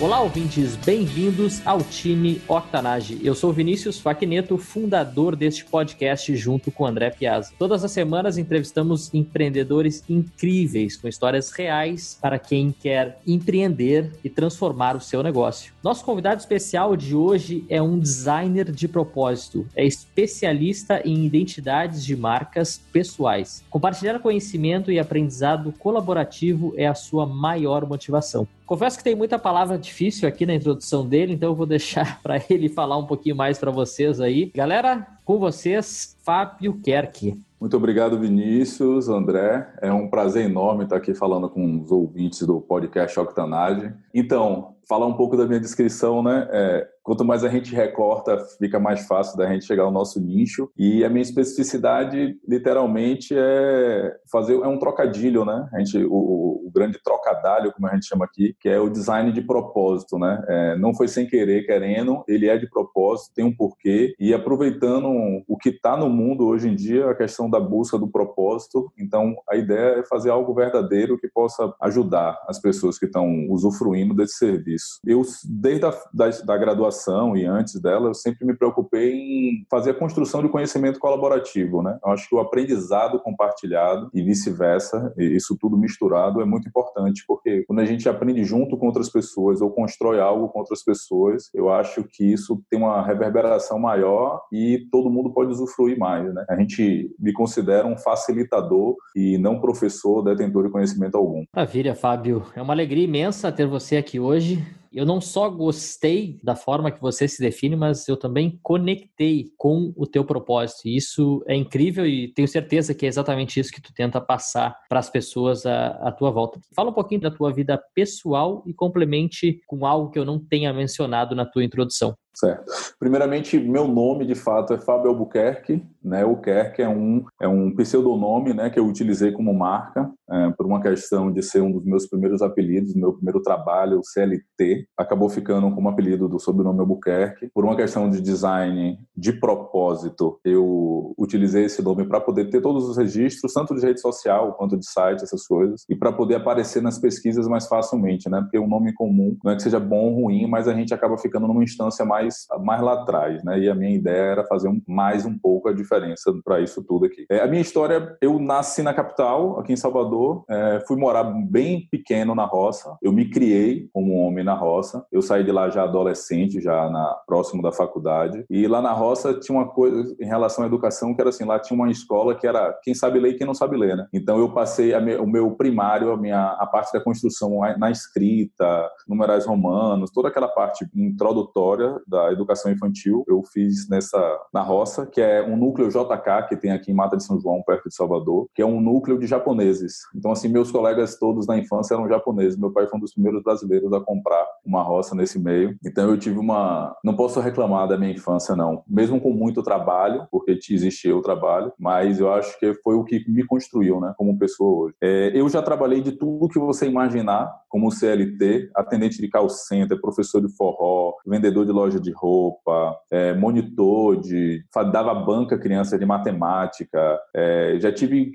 Olá, 0.00 0.18
ouvintes, 0.22 0.76
bem-vindos 0.76 1.60
ao 1.66 1.82
time 1.82 2.40
Octanage. 2.48 3.20
Eu 3.22 3.34
sou 3.34 3.52
Vinícius 3.52 4.00
Faquineto, 4.00 4.56
fundador 4.56 5.36
deste 5.36 5.62
podcast 5.66 6.34
junto 6.36 6.70
com 6.70 6.86
André 6.86 7.10
Piazza. 7.10 7.52
Todas 7.58 7.84
as 7.84 7.92
semanas 7.92 8.38
entrevistamos 8.38 9.12
empreendedores 9.12 10.02
incríveis 10.08 10.96
com 10.96 11.06
histórias 11.06 11.50
reais 11.50 12.16
para 12.18 12.38
quem 12.38 12.72
quer 12.72 13.20
empreender 13.26 14.10
e 14.24 14.30
transformar 14.30 14.96
o 14.96 15.02
seu 15.02 15.22
negócio. 15.22 15.74
Nosso 15.82 16.02
convidado 16.02 16.40
especial 16.40 16.96
de 16.96 17.14
hoje 17.14 17.66
é 17.68 17.82
um 17.82 17.98
designer 17.98 18.72
de 18.72 18.88
propósito, 18.88 19.66
é 19.76 19.84
especialista 19.84 21.02
em 21.04 21.26
identidades 21.26 22.02
de 22.02 22.16
marcas 22.16 22.80
pessoais. 22.90 23.62
Compartilhar 23.68 24.18
conhecimento 24.20 24.90
e 24.90 24.98
aprendizado 24.98 25.74
colaborativo 25.78 26.72
é 26.78 26.86
a 26.86 26.94
sua 26.94 27.26
maior 27.26 27.86
motivação. 27.86 28.48
Confesso 28.70 28.98
que 28.98 29.02
tem 29.02 29.16
muita 29.16 29.36
palavra 29.36 29.76
difícil 29.76 30.28
aqui 30.28 30.46
na 30.46 30.54
introdução 30.54 31.04
dele, 31.04 31.32
então 31.32 31.48
eu 31.48 31.56
vou 31.56 31.66
deixar 31.66 32.20
para 32.22 32.40
ele 32.48 32.68
falar 32.68 32.96
um 32.98 33.04
pouquinho 33.04 33.34
mais 33.34 33.58
para 33.58 33.72
vocês 33.72 34.20
aí. 34.20 34.52
Galera, 34.54 35.08
com 35.24 35.40
vocês, 35.40 36.16
Fábio 36.22 36.74
Kerk. 36.74 37.36
Muito 37.60 37.76
obrigado, 37.76 38.16
Vinícius, 38.16 39.08
André. 39.08 39.68
É 39.82 39.92
um 39.92 40.06
prazer 40.06 40.44
enorme 40.44 40.84
estar 40.84 40.98
aqui 40.98 41.12
falando 41.14 41.48
com 41.48 41.80
os 41.80 41.90
ouvintes 41.90 42.46
do 42.46 42.60
podcast 42.60 43.18
Octanage. 43.18 43.92
Então, 44.14 44.76
falar 44.90 45.06
um 45.06 45.14
pouco 45.14 45.36
da 45.36 45.46
minha 45.46 45.60
descrição, 45.60 46.20
né? 46.20 46.48
É, 46.50 46.88
quanto 47.04 47.24
mais 47.24 47.44
a 47.44 47.48
gente 47.48 47.72
recorta, 47.72 48.36
fica 48.58 48.80
mais 48.80 49.06
fácil 49.06 49.38
da 49.38 49.46
gente 49.46 49.64
chegar 49.64 49.84
ao 49.84 49.92
nosso 49.92 50.20
nicho. 50.20 50.68
E 50.76 51.04
a 51.04 51.08
minha 51.08 51.22
especificidade, 51.22 52.36
literalmente, 52.46 53.32
é 53.36 54.16
fazer 54.30 54.54
é 54.54 54.66
um 54.66 54.80
trocadilho, 54.80 55.44
né? 55.44 55.68
A 55.72 55.78
gente, 55.78 56.04
o, 56.04 56.66
o 56.66 56.70
grande 56.74 56.98
trocadilho, 57.02 57.72
como 57.72 57.86
a 57.86 57.94
gente 57.94 58.06
chama 58.06 58.24
aqui, 58.24 58.54
que 58.60 58.68
é 58.68 58.78
o 58.80 58.90
design 58.90 59.30
de 59.32 59.40
propósito, 59.40 60.18
né? 60.18 60.42
É, 60.48 60.76
não 60.76 60.92
foi 60.92 61.06
sem 61.06 61.26
querer, 61.26 61.64
querendo, 61.64 62.24
ele 62.26 62.48
é 62.48 62.58
de 62.58 62.68
propósito, 62.68 63.34
tem 63.34 63.44
um 63.44 63.54
porquê. 63.54 64.14
E 64.18 64.34
aproveitando 64.34 65.08
o 65.46 65.56
que 65.56 65.68
está 65.68 65.96
no 65.96 66.08
mundo 66.10 66.46
hoje 66.46 66.68
em 66.68 66.74
dia, 66.74 67.08
a 67.08 67.14
questão 67.14 67.48
da 67.48 67.60
busca 67.60 67.96
do 67.96 68.08
propósito. 68.08 68.90
Então, 68.98 69.36
a 69.48 69.56
ideia 69.56 70.00
é 70.00 70.04
fazer 70.04 70.30
algo 70.30 70.52
verdadeiro 70.52 71.18
que 71.18 71.28
possa 71.28 71.72
ajudar 71.80 72.38
as 72.48 72.60
pessoas 72.60 72.98
que 72.98 73.06
estão 73.06 73.46
usufruindo 73.48 74.14
desse 74.14 74.34
serviço. 74.34 74.79
Eu, 75.04 75.22
desde 75.44 75.84
a 75.84 75.90
da, 76.12 76.28
da 76.28 76.56
graduação 76.56 77.36
e 77.36 77.44
antes 77.44 77.80
dela, 77.80 78.08
eu 78.08 78.14
sempre 78.14 78.46
me 78.46 78.54
preocupei 78.54 79.12
em 79.12 79.66
fazer 79.70 79.90
a 79.90 79.94
construção 79.94 80.42
de 80.42 80.48
conhecimento 80.48 80.98
colaborativo, 80.98 81.82
né? 81.82 81.98
Eu 82.04 82.12
acho 82.12 82.28
que 82.28 82.34
o 82.34 82.40
aprendizado 82.40 83.20
compartilhado 83.20 84.10
e 84.12 84.22
vice-versa, 84.22 85.12
isso 85.16 85.56
tudo 85.58 85.76
misturado 85.76 86.40
é 86.40 86.44
muito 86.44 86.68
importante, 86.68 87.24
porque 87.26 87.64
quando 87.66 87.80
a 87.80 87.84
gente 87.84 88.08
aprende 88.08 88.44
junto 88.44 88.76
com 88.76 88.86
outras 88.86 89.10
pessoas 89.10 89.60
ou 89.60 89.70
constrói 89.70 90.20
algo 90.20 90.48
com 90.48 90.58
outras 90.58 90.82
pessoas, 90.82 91.50
eu 91.54 91.70
acho 91.70 92.04
que 92.04 92.24
isso 92.24 92.62
tem 92.70 92.78
uma 92.78 93.02
reverberação 93.02 93.78
maior 93.78 94.42
e 94.52 94.86
todo 94.90 95.10
mundo 95.10 95.32
pode 95.32 95.50
usufruir 95.50 95.98
mais, 95.98 96.32
né? 96.32 96.44
A 96.48 96.56
gente 96.56 97.14
me 97.18 97.32
considera 97.32 97.86
um 97.86 97.96
facilitador 97.96 98.96
e 99.14 99.38
não 99.38 99.60
professor 99.60 100.22
detentor 100.22 100.64
de 100.64 100.70
conhecimento 100.70 101.16
algum. 101.16 101.44
Maravilha, 101.54 101.94
Fábio. 101.94 102.44
É 102.54 102.62
uma 102.62 102.72
alegria 102.72 103.04
imensa 103.04 103.52
ter 103.52 103.66
você 103.66 103.96
aqui 103.96 104.18
hoje 104.18 104.64
eu 104.92 105.06
não 105.06 105.20
só 105.20 105.48
gostei 105.48 106.38
da 106.42 106.56
forma 106.56 106.90
que 106.90 107.00
você 107.00 107.28
se 107.28 107.40
define, 107.40 107.76
mas 107.76 108.08
eu 108.08 108.16
também 108.16 108.58
conectei 108.62 109.46
com 109.56 109.92
o 109.96 110.06
teu 110.06 110.24
propósito. 110.24 110.86
E 110.86 110.96
isso 110.96 111.44
é 111.46 111.54
incrível 111.54 112.06
e 112.06 112.32
tenho 112.32 112.48
certeza 112.48 112.94
que 112.94 113.06
é 113.06 113.08
exatamente 113.08 113.60
isso 113.60 113.72
que 113.72 113.80
tu 113.80 113.92
tenta 113.94 114.20
passar 114.20 114.76
para 114.88 114.98
as 114.98 115.08
pessoas 115.08 115.64
à, 115.64 115.88
à 116.02 116.12
tua 116.12 116.30
volta. 116.30 116.60
Fala 116.74 116.90
um 116.90 116.94
pouquinho 116.94 117.20
da 117.20 117.30
tua 117.30 117.52
vida 117.52 117.80
pessoal 117.94 118.62
e 118.66 118.74
complemente 118.74 119.60
com 119.66 119.86
algo 119.86 120.10
que 120.10 120.18
eu 120.18 120.24
não 120.24 120.38
tenha 120.38 120.72
mencionado 120.72 121.34
na 121.34 121.46
tua 121.46 121.64
introdução. 121.64 122.16
Certo. 122.34 122.64
Primeiramente, 122.98 123.58
meu 123.58 123.88
nome 123.88 124.24
de 124.24 124.34
fato 124.34 124.72
é 124.72 124.78
Fábio 124.78 125.10
Albuquerque, 125.10 125.84
né? 126.02 126.24
O 126.24 126.36
Kerk 126.36 126.80
é 126.80 126.88
um 126.88 127.24
é 127.40 127.48
um 127.48 127.74
pseudonome, 127.74 128.54
né, 128.54 128.70
que 128.70 128.78
eu 128.78 128.86
utilizei 128.86 129.32
como 129.32 129.52
marca 129.52 130.10
é, 130.30 130.50
por 130.50 130.64
uma 130.64 130.80
questão 130.80 131.30
de 131.32 131.42
ser 131.42 131.60
um 131.60 131.72
dos 131.72 131.84
meus 131.84 132.06
primeiros 132.06 132.40
apelidos, 132.40 132.94
meu 132.94 133.12
primeiro 133.12 133.42
trabalho, 133.42 134.00
CLT, 134.02 134.86
acabou 134.96 135.28
ficando 135.28 135.70
como 135.74 135.88
apelido 135.88 136.28
do 136.28 136.38
sobrenome 136.38 136.80
Albuquerque. 136.80 137.50
Por 137.52 137.64
uma 137.64 137.76
questão 137.76 138.08
de 138.08 138.20
design 138.20 138.98
de 139.16 139.32
propósito, 139.32 140.38
eu 140.44 141.14
utilizei 141.18 141.64
esse 141.64 141.82
nome 141.82 142.06
para 142.06 142.20
poder 142.20 142.48
ter 142.48 142.60
todos 142.60 142.88
os 142.88 142.96
registros, 142.96 143.52
tanto 143.52 143.74
de 143.74 143.84
rede 143.84 144.00
social 144.00 144.54
quanto 144.54 144.78
de 144.78 144.88
site, 144.88 145.24
essas 145.24 145.46
coisas, 145.46 145.84
e 145.88 145.96
para 145.96 146.12
poder 146.12 146.36
aparecer 146.36 146.80
nas 146.80 146.98
pesquisas 146.98 147.48
mais 147.48 147.66
facilmente, 147.66 148.28
né? 148.28 148.40
Porque 148.40 148.58
um 148.58 148.68
nome 148.68 148.92
comum 148.94 149.36
não 149.42 149.52
é 149.52 149.56
que 149.56 149.62
seja 149.62 149.80
bom 149.80 150.10
ou 150.10 150.22
ruim, 150.22 150.46
mas 150.46 150.68
a 150.68 150.74
gente 150.74 150.94
acaba 150.94 151.18
ficando 151.18 151.46
numa 151.48 151.64
instância 151.64 152.04
mais 152.04 152.19
mais, 152.20 152.46
mais 152.60 152.82
lá 152.82 152.92
atrás, 152.94 153.42
né? 153.42 153.58
E 153.58 153.68
a 153.68 153.74
minha 153.74 153.94
ideia 153.94 154.22
era 154.32 154.44
fazer 154.44 154.68
um, 154.68 154.80
mais 154.86 155.24
um 155.24 155.36
pouco 155.36 155.68
a 155.68 155.72
diferença 155.72 156.32
para 156.44 156.60
isso 156.60 156.84
tudo 156.84 157.06
aqui. 157.06 157.24
É, 157.30 157.40
a 157.40 157.46
minha 157.46 157.62
história, 157.62 158.16
eu 158.20 158.38
nasci 158.38 158.82
na 158.82 158.94
capital, 158.94 159.58
aqui 159.58 159.72
em 159.72 159.76
Salvador, 159.76 160.44
é, 160.48 160.82
fui 160.86 160.96
morar 160.96 161.24
bem 161.24 161.88
pequeno 161.90 162.34
na 162.34 162.44
roça, 162.44 162.96
eu 163.02 163.12
me 163.12 163.28
criei 163.30 163.88
como 163.92 164.14
homem 164.14 164.44
na 164.44 164.54
roça, 164.54 165.04
eu 165.10 165.22
saí 165.22 165.42
de 165.44 165.52
lá 165.52 165.70
já 165.70 165.84
adolescente, 165.84 166.60
já 166.60 166.88
na, 166.90 167.16
próximo 167.26 167.62
da 167.62 167.72
faculdade, 167.72 168.44
e 168.50 168.66
lá 168.66 168.82
na 168.82 168.92
roça 168.92 169.34
tinha 169.34 169.56
uma 169.56 169.68
coisa 169.68 170.14
em 170.20 170.26
relação 170.26 170.64
à 170.64 170.66
educação 170.66 171.14
que 171.14 171.20
era 171.20 171.30
assim, 171.30 171.44
lá 171.44 171.58
tinha 171.58 171.78
uma 171.78 171.90
escola 171.90 172.34
que 172.34 172.46
era 172.46 172.72
quem 172.82 172.94
sabe 172.94 173.18
ler 173.18 173.30
e 173.30 173.34
quem 173.34 173.46
não 173.46 173.54
sabe 173.54 173.76
ler, 173.76 173.96
né? 173.96 174.06
Então 174.12 174.38
eu 174.38 174.52
passei 174.52 174.98
me, 175.00 175.16
o 175.16 175.26
meu 175.26 175.52
primário, 175.52 176.12
a 176.12 176.16
minha 176.16 176.50
a 176.58 176.66
parte 176.66 176.92
da 176.92 177.02
construção 177.02 177.60
na 177.78 177.90
escrita, 177.90 178.90
numerais 179.08 179.46
romanos, 179.46 180.10
toda 180.10 180.28
aquela 180.28 180.48
parte 180.48 180.86
introdutória 180.94 182.00
da 182.10 182.32
educação 182.32 182.70
infantil. 182.70 183.24
Eu 183.28 183.42
fiz 183.42 183.88
nessa 183.88 184.20
na 184.52 184.62
roça, 184.62 185.06
que 185.06 185.20
é 185.20 185.42
um 185.42 185.56
núcleo 185.56 185.88
JK 185.88 186.48
que 186.48 186.56
tem 186.56 186.72
aqui 186.72 186.90
em 186.90 186.94
Mata 186.94 187.16
de 187.16 187.24
São 187.24 187.40
João, 187.40 187.62
perto 187.62 187.88
de 187.88 187.94
Salvador, 187.94 188.48
que 188.54 188.60
é 188.60 188.66
um 188.66 188.80
núcleo 188.80 189.18
de 189.18 189.26
japoneses. 189.26 190.00
Então 190.14 190.32
assim, 190.32 190.48
meus 190.48 190.70
colegas 190.70 191.18
todos 191.18 191.46
na 191.46 191.56
infância 191.56 191.94
eram 191.94 192.08
japoneses. 192.08 192.58
Meu 192.58 192.72
pai 192.72 192.86
foi 192.86 192.98
um 192.98 193.00
dos 193.00 193.12
primeiros 193.12 193.42
brasileiros 193.42 193.92
a 193.92 194.00
comprar 194.00 194.44
uma 194.64 194.82
roça 194.82 195.14
nesse 195.14 195.38
meio. 195.38 195.76
Então 195.84 196.10
eu 196.10 196.18
tive 196.18 196.38
uma, 196.38 196.96
não 197.04 197.14
posso 197.14 197.40
reclamar 197.40 197.88
da 197.88 197.96
minha 197.96 198.12
infância 198.12 198.56
não, 198.56 198.82
mesmo 198.88 199.20
com 199.20 199.32
muito 199.32 199.62
trabalho, 199.62 200.26
porque 200.30 200.58
existia 200.70 201.16
o 201.16 201.22
trabalho, 201.22 201.72
mas 201.78 202.20
eu 202.20 202.32
acho 202.32 202.58
que 202.58 202.74
foi 202.82 202.94
o 202.94 203.04
que 203.04 203.24
me 203.30 203.44
construiu, 203.44 204.00
né, 204.00 204.12
como 204.16 204.38
pessoa 204.38 204.86
hoje. 204.86 204.94
É, 205.02 205.32
eu 205.34 205.48
já 205.48 205.62
trabalhei 205.62 206.00
de 206.00 206.12
tudo 206.12 206.48
que 206.48 206.58
você 206.58 206.86
imaginar, 206.86 207.50
como 207.70 207.90
CLT, 207.90 208.70
atendente 208.74 209.22
de 209.22 209.28
call 209.28 209.48
center, 209.48 209.98
professor 210.00 210.42
de 210.42 210.54
forró, 210.56 211.14
vendedor 211.24 211.64
de 211.64 211.72
loja 211.72 212.00
de 212.00 212.12
roupa, 212.12 212.98
é, 213.10 213.32
monitor 213.32 214.20
de 214.20 214.62
dava 214.92 215.14
banca 215.14 215.56
criança 215.56 215.96
de 215.96 216.04
matemática, 216.04 217.18
é, 217.34 217.76
já 217.78 217.92
tive 217.92 218.32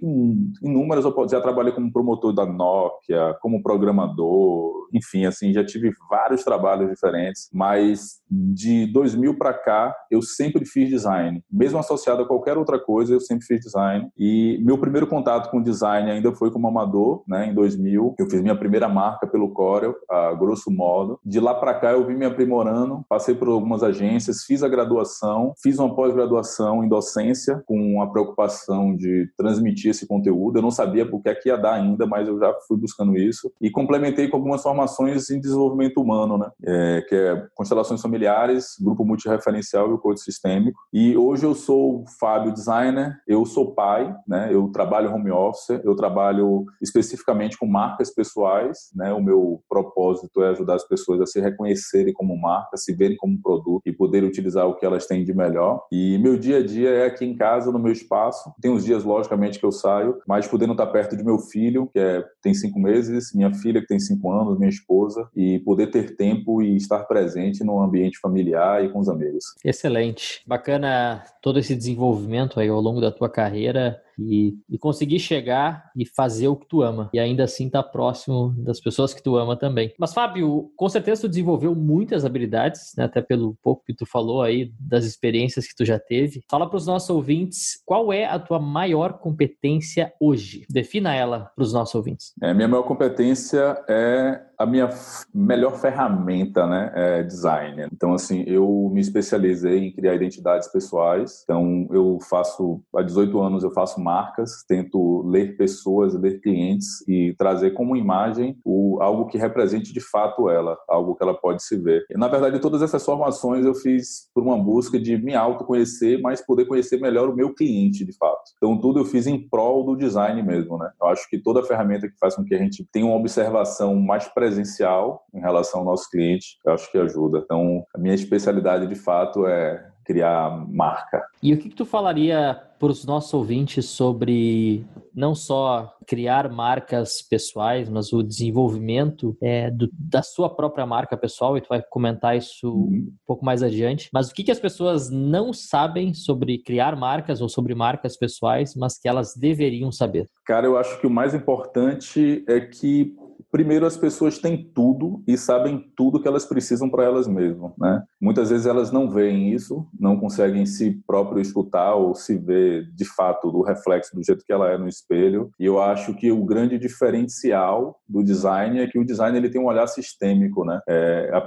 inúmeras 0.64 1.04
já 1.30 1.42
trabalhei 1.42 1.74
como 1.74 1.92
promotor 1.92 2.34
da 2.34 2.46
Nokia, 2.46 3.36
como 3.42 3.62
programador, 3.62 4.88
enfim, 4.94 5.26
assim 5.26 5.52
já 5.52 5.66
tive 5.66 5.92
vários 6.10 6.44
trabalhos 6.44 6.90
diferentes, 6.90 7.50
mas 7.54 8.22
de 8.30 8.86
2000 8.88 9.38
para 9.38 9.54
cá 9.54 9.96
eu 10.10 10.22
sempre 10.22 10.66
fiz 10.66 10.90
design, 10.90 11.44
mesmo 11.52 11.78
associado 11.78 12.24
a 12.24 12.28
qualquer 12.28 12.58
outra 12.58 12.80
coisa 12.80 13.14
eu 13.14 13.20
sempre 13.20 13.46
fiz 13.46 13.60
design 13.60 14.10
e 14.18 14.60
meu 14.64 14.78
primeiro 14.78 15.08
contato 15.08 15.50
com 15.52 15.62
design 15.62 16.10
ainda 16.10 16.34
foi 16.34 16.52
como 16.52 16.68
amador, 16.68 17.24
né? 17.28 17.48
Em 17.48 17.54
2000 17.54 18.16
eu 18.18 18.30
fiz 18.30 18.42
minha 18.42 18.56
primeira 18.56 18.88
marca 18.88 19.25
pelo 19.28 19.50
Corel, 19.50 19.96
a 20.10 20.34
grosso 20.34 20.72
modo. 20.72 21.20
De 21.24 21.40
lá 21.40 21.54
para 21.54 21.74
cá 21.74 21.92
eu 21.92 22.06
vim 22.06 22.16
me 22.16 22.26
aprimorando, 22.26 23.04
passei 23.08 23.36
por 23.36 23.48
algumas 23.48 23.84
agências, 23.84 24.44
fiz 24.44 24.64
a 24.64 24.68
graduação, 24.68 25.54
fiz 25.62 25.80
uma 25.80 25.94
pós-graduação 25.96 26.84
em 26.84 26.88
docência 26.88 27.64
com 27.66 28.02
a 28.02 28.08
preocupação 28.08 28.96
de 28.96 29.30
transmitir 29.38 29.92
esse 29.92 30.08
conteúdo. 30.08 30.58
Eu 30.58 30.64
não 30.64 30.72
sabia 30.72 31.06
o 31.06 31.22
que 31.22 31.30
é 31.30 31.36
que 31.36 31.50
ia 31.50 31.58
dar 31.58 31.74
ainda, 31.74 32.06
mas 32.06 32.28
eu 32.28 32.40
já 32.40 32.54
fui 32.68 32.78
buscando 32.78 33.18
isso 33.18 33.52
e 33.62 33.70
complementei 33.70 34.28
com 34.28 34.38
algumas 34.38 34.62
formações 34.62 35.30
em 35.30 35.40
desenvolvimento 35.40 36.02
humano, 36.02 36.38
né? 36.38 36.50
É, 36.64 37.06
que 37.08 37.16
é 37.16 37.48
constelações 37.54 38.02
familiares, 38.02 38.76
grupo 38.82 39.06
multireferencial 39.06 39.90
e 39.90 39.94
o 39.94 39.98
código 39.98 40.24
sistêmico. 40.24 40.80
E 40.94 41.18
hoje 41.18 41.46
eu 41.46 41.54
sou 41.54 42.04
Fábio 42.20 42.54
designer, 42.54 43.18
eu 43.28 43.46
sou 43.46 43.74
pai, 43.74 44.14
né? 44.28 44.50
Eu 44.52 44.68
trabalho 44.70 45.14
home 45.14 45.32
office, 45.32 45.82
eu 45.84 45.96
trabalho 45.96 46.66
especificamente 46.82 47.58
com 47.58 47.66
marcas 47.66 48.14
pessoais, 48.14 48.90
né? 48.96 49.14
O 49.16 49.24
meu 49.24 49.62
propósito 49.70 50.44
é 50.44 50.50
ajudar 50.50 50.76
as 50.76 50.88
pessoas 50.88 51.22
a 51.22 51.26
se 51.26 51.40
reconhecerem 51.40 52.14
como 52.14 52.40
marca, 52.40 52.78
se 52.78 52.94
verem 52.94 53.18
como 53.18 53.42
produto 53.42 53.82
e 53.86 53.94
poderem 53.94 54.28
utilizar 54.28 54.68
o 54.68 54.76
que 54.76 54.86
elas 54.86 55.06
têm 55.06 55.24
de 55.24 55.34
melhor. 55.34 55.84
E 55.92 56.18
meu 56.20 56.38
dia 56.38 56.58
a 56.58 56.66
dia 56.66 56.90
é 56.90 57.06
aqui 57.06 57.26
em 57.26 57.36
casa, 57.36 57.72
no 57.72 57.80
meu 57.80 57.92
espaço. 57.92 58.54
Tem 58.62 58.72
uns 58.72 58.86
dias, 58.86 59.04
logicamente, 59.04 59.60
que 59.60 59.66
eu 59.66 59.72
saio, 59.72 60.18
mas 60.28 60.48
podendo 60.48 60.74
estar 60.74 60.88
perto 60.88 61.16
de 61.16 61.24
meu 61.24 61.40
filho, 61.40 61.90
que 61.92 62.00
é, 62.00 62.24
tem 62.42 62.54
cinco 62.54 62.80
meses, 62.80 63.34
minha 63.34 63.54
filha, 63.54 63.82
que 63.82 63.88
tem 63.88 64.00
cinco 64.00 64.32
anos, 64.32 64.58
minha 64.58 64.70
esposa, 64.70 65.28
e 65.36 65.60
poder 65.60 65.88
ter 65.88 66.16
tempo 66.16 66.62
e 66.62 66.76
estar 66.76 67.04
presente 67.06 67.64
no 67.64 67.82
ambiente 67.82 68.20
familiar 68.20 68.84
e 68.84 68.90
com 68.90 69.00
os 69.00 69.10
amigos. 69.10 69.46
Excelente. 69.64 70.42
Bacana 70.46 71.24
todo 71.42 71.60
esse 71.60 71.76
desenvolvimento 71.76 72.60
aí 72.60 72.70
ao 72.70 72.82
longo 72.82 73.02
da 73.02 73.12
tua 73.12 73.30
carreira 73.30 74.02
e, 74.20 74.58
e 74.70 74.78
conseguir 74.78 75.20
chegar 75.20 75.92
e 75.96 76.06
fazer 76.06 76.48
o 76.48 76.56
que 76.56 76.68
tu 76.68 76.82
ama 76.82 77.10
e 77.14 77.20
ainda 77.20 77.44
assim 77.44 77.68
estar 77.68 77.84
tá 77.84 77.90
próximo 77.90 78.54
das 78.58 78.80
pessoas 78.80 79.14
que 79.14 79.22
tu 79.22 79.38
ama 79.38 79.56
também. 79.56 79.94
Mas 79.98 80.14
Fábio, 80.14 80.72
com 80.76 80.90
certeza 80.90 81.22
tu 81.22 81.30
desenvolveu 81.30 81.76
muitas 81.76 82.26
habilidades, 82.26 82.94
né, 82.98 83.06
até 83.06 83.22
pelo 83.22 83.58
pouco 83.62 83.84
que 83.86 83.94
tu 83.94 84.06
falou 84.06 84.42
aí 84.42 84.72
das 84.80 85.06
experiências 85.06 85.68
que 85.68 85.76
tu 85.76 85.86
já 85.86 86.00
teve. 86.00 86.44
Fala 86.50 86.68
para 86.68 86.78
os 86.78 86.86
nossos 86.86 87.10
ouvintes 87.10 87.82
qual 87.86 88.12
é 88.12 88.26
a 88.26 88.40
tua 88.40 88.60
maior 88.60 89.20
competência 89.20 90.14
hoje. 90.20 90.66
Defina 90.70 91.14
ela 91.14 91.52
para 91.56 91.64
os 91.64 91.74
nossos 91.74 91.96
ouvintes. 91.96 92.34
É, 92.42 92.54
minha 92.54 92.68
maior 92.68 92.84
competência 92.84 93.84
é 93.88 94.42
a 94.58 94.66
minha 94.66 94.90
melhor 95.34 95.78
ferramenta, 95.78 96.66
né, 96.66 96.92
é 96.96 97.24
design. 97.24 97.88
Então, 97.92 98.14
assim, 98.14 98.44
eu 98.48 98.90
me 98.94 99.02
especializei 99.02 99.80
em 99.80 99.94
criar 99.94 100.16
identidades 100.16 100.68
pessoais. 100.68 101.42
Então, 101.44 101.88
eu 101.92 102.18
faço, 102.30 102.82
há 102.96 103.02
18 103.02 103.40
anos 103.42 103.64
eu 103.64 103.72
faço 103.72 104.00
marcas, 104.02 104.64
tento 104.68 105.24
ler 105.28 105.58
pessoas, 105.58 106.14
ler 106.14 106.42
clientes 106.42 107.08
e 107.08 107.36
trazer 107.38 107.72
como 107.72 107.96
imagem 107.96 108.58
o, 108.64 109.00
algo 109.02 109.28
que 109.28 109.38
represente 109.38 109.94
de 109.94 110.02
fato 110.02 110.50
ela, 110.50 110.78
algo 110.88 111.16
que 111.16 111.24
ela 111.24 111.34
pode 111.34 111.64
se 111.64 111.78
ver. 111.78 112.06
E, 112.10 112.18
na 112.18 112.28
verdade, 112.28 112.60
todas 112.60 112.82
essas 112.82 113.04
formações 113.04 113.66
eu 113.66 113.76
fiz 113.76 114.30
por 114.34 114.44
uma 114.44 114.58
busca 114.58 115.00
de 115.00 115.18
me 115.18 115.36
autoconhecer, 115.36 116.20
mas 116.22 116.46
poder 116.46 116.66
conhecer 116.66 117.00
melhor 117.00 117.30
o 117.30 117.36
meu 117.36 117.54
cliente, 117.54 118.06
de 118.06 118.16
fato. 118.18 118.52
Então, 118.58 118.80
tudo 118.80 119.00
eu 119.00 119.06
fiz 119.06 119.28
em 119.28 119.48
prol 119.48 119.84
do 119.86 119.96
design 119.96 120.42
mesmo, 120.42 120.78
né? 120.78 120.90
Eu 121.02 121.08
acho 121.08 121.30
que 121.30 121.38
toda 121.38 121.64
ferramenta 121.64 122.08
que 122.08 122.18
faz 122.20 122.36
com 122.36 122.44
que 122.44 122.56
a 122.56 122.58
gente 122.58 122.88
tenha 122.92 123.06
uma 123.06 123.16
observação 123.16 123.96
mais 123.96 124.28
presencial 124.46 125.26
em 125.34 125.40
relação 125.40 125.80
ao 125.80 125.86
nosso 125.86 126.10
cliente, 126.10 126.60
eu 126.64 126.74
acho 126.74 126.92
que 126.92 126.98
ajuda. 126.98 127.42
Então, 127.44 127.84
a 127.96 127.98
minha 127.98 128.14
especialidade, 128.14 128.86
de 128.88 128.96
fato, 128.96 129.48
é 129.48 129.84
criar 130.06 130.52
marca. 130.70 131.26
E 131.42 131.52
o 131.52 131.58
que, 131.58 131.70
que 131.70 131.76
tu 131.76 131.84
falaria 131.84 132.62
para 132.78 132.90
os 132.90 133.06
nossos 133.06 133.34
ouvintes 133.34 133.86
sobre 133.86 134.86
não 135.16 135.34
só 135.34 135.96
criar 136.06 136.48
marcas 136.52 137.22
pessoais, 137.22 137.90
mas 137.90 138.14
o 138.14 138.22
desenvolvimento 138.22 139.36
é, 139.42 139.72
do, 139.72 139.90
da 139.92 140.22
sua 140.22 140.48
própria 140.54 140.86
marca 140.86 141.18
pessoal, 141.18 141.58
e 141.58 141.62
tu 141.62 141.70
vai 141.70 141.82
comentar 141.90 142.38
isso 142.38 142.70
uhum. 142.70 143.08
um 143.10 143.16
pouco 143.26 143.44
mais 143.44 143.64
adiante. 143.64 144.10
Mas 144.14 144.30
o 144.30 144.34
que, 144.34 144.44
que 144.44 144.52
as 144.52 144.60
pessoas 144.60 145.10
não 145.10 145.52
sabem 145.54 146.14
sobre 146.14 146.60
criar 146.60 146.96
marcas 146.96 147.42
ou 147.42 147.50
sobre 147.50 147.74
marcas 147.74 148.16
pessoais, 148.16 148.76
mas 148.76 149.00
que 149.00 149.08
elas 149.08 149.34
deveriam 149.36 149.92
saber? 149.92 150.30
Cara, 150.46 150.68
eu 150.68 150.78
acho 150.78 151.00
que 151.00 151.08
o 151.08 151.10
mais 151.10 151.34
importante 151.34 152.44
é 152.48 152.60
que 152.60 153.16
Primeiro, 153.56 153.86
as 153.86 153.96
pessoas 153.96 154.38
têm 154.38 154.70
tudo 154.76 155.24
e 155.26 155.38
sabem 155.38 155.90
tudo 155.96 156.22
que 156.22 156.28
elas 156.28 156.46
precisam 156.46 156.90
para 156.90 157.06
elas 157.06 157.26
mesmas. 157.26 157.72
Né? 157.78 158.04
Muitas 158.20 158.50
vezes 158.50 158.66
elas 158.66 158.92
não 158.92 159.10
veem 159.10 159.54
isso, 159.54 159.88
não 159.98 160.20
conseguem 160.20 160.66
si 160.66 161.02
próprio 161.08 161.42
escutar 161.42 161.96
ou 161.96 162.14
se 162.14 162.38
ver 162.38 162.92
de 162.94 163.06
fato 163.06 163.50
do 163.50 163.62
reflexo 163.62 164.14
do 164.14 164.22
jeito 164.22 164.44
que 164.46 164.52
ela 164.52 164.70
é 164.70 164.78
no 164.78 164.90
espelho. 164.90 165.52
E 165.58 165.64
eu 165.64 165.82
acho 165.82 166.14
que 166.16 166.34
o 166.34 166.44
grande 166.44 166.78
diferencial 166.78 167.98
do 168.06 168.22
design 168.22 168.82
é 168.82 168.88
que 168.88 169.00
o 169.00 169.06
design 169.06 169.38
ele 169.38 169.50
tem 169.50 169.62
um 169.62 169.68
olhar 169.68 169.88
sistêmico. 169.88 170.66
Né? 170.66 170.78
É, 170.86 171.32
a, 171.34 171.42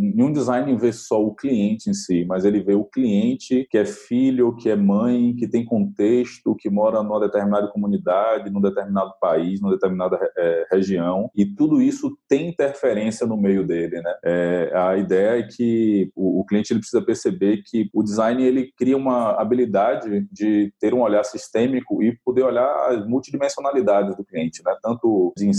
nenhum 0.00 0.32
design 0.32 0.74
vê 0.78 0.94
só 0.94 1.22
o 1.22 1.34
cliente 1.34 1.90
em 1.90 1.92
si, 1.92 2.24
mas 2.26 2.46
ele 2.46 2.62
vê 2.62 2.72
o 2.72 2.84
cliente 2.84 3.66
que 3.68 3.76
é 3.76 3.84
filho, 3.84 4.56
que 4.56 4.70
é 4.70 4.76
mãe, 4.76 5.34
que 5.36 5.46
tem 5.46 5.62
contexto, 5.62 6.56
que 6.56 6.70
mora 6.70 7.02
numa 7.02 7.20
determinada 7.20 7.68
comunidade, 7.68 8.48
num 8.48 8.62
determinado 8.62 9.12
país, 9.20 9.60
numa 9.60 9.74
determinada 9.74 10.18
é, 10.38 10.66
região. 10.72 11.30
E 11.36 11.49
tudo 11.56 11.80
isso 11.80 12.16
tem 12.28 12.48
interferência 12.48 13.26
no 13.26 13.36
meio 13.36 13.66
dele, 13.66 14.00
né? 14.00 14.14
É, 14.24 14.72
a 14.74 14.96
ideia 14.96 15.38
é 15.38 15.42
que 15.42 16.10
o, 16.14 16.40
o, 16.40 16.44
cliente 16.44 16.72
ele 16.72 16.80
precisa 16.80 17.02
perceber 17.02 17.62
que 17.64 17.88
o 17.92 18.02
design 18.02 18.42
ele 18.42 18.72
cria 18.76 18.96
uma 18.96 19.40
habilidade 19.40 20.26
de 20.30 20.72
ter 20.80 20.94
um 20.94 21.02
olhar 21.02 21.24
sistêmico 21.24 22.02
e 22.02 22.16
poder 22.24 22.42
olhar 22.42 22.90
as 22.90 23.06
multidimensionalidades 23.06 24.16
do 24.16 24.24
cliente, 24.24 24.62
né? 24.64 24.76
Tanto 24.82 25.32
de, 25.36 25.50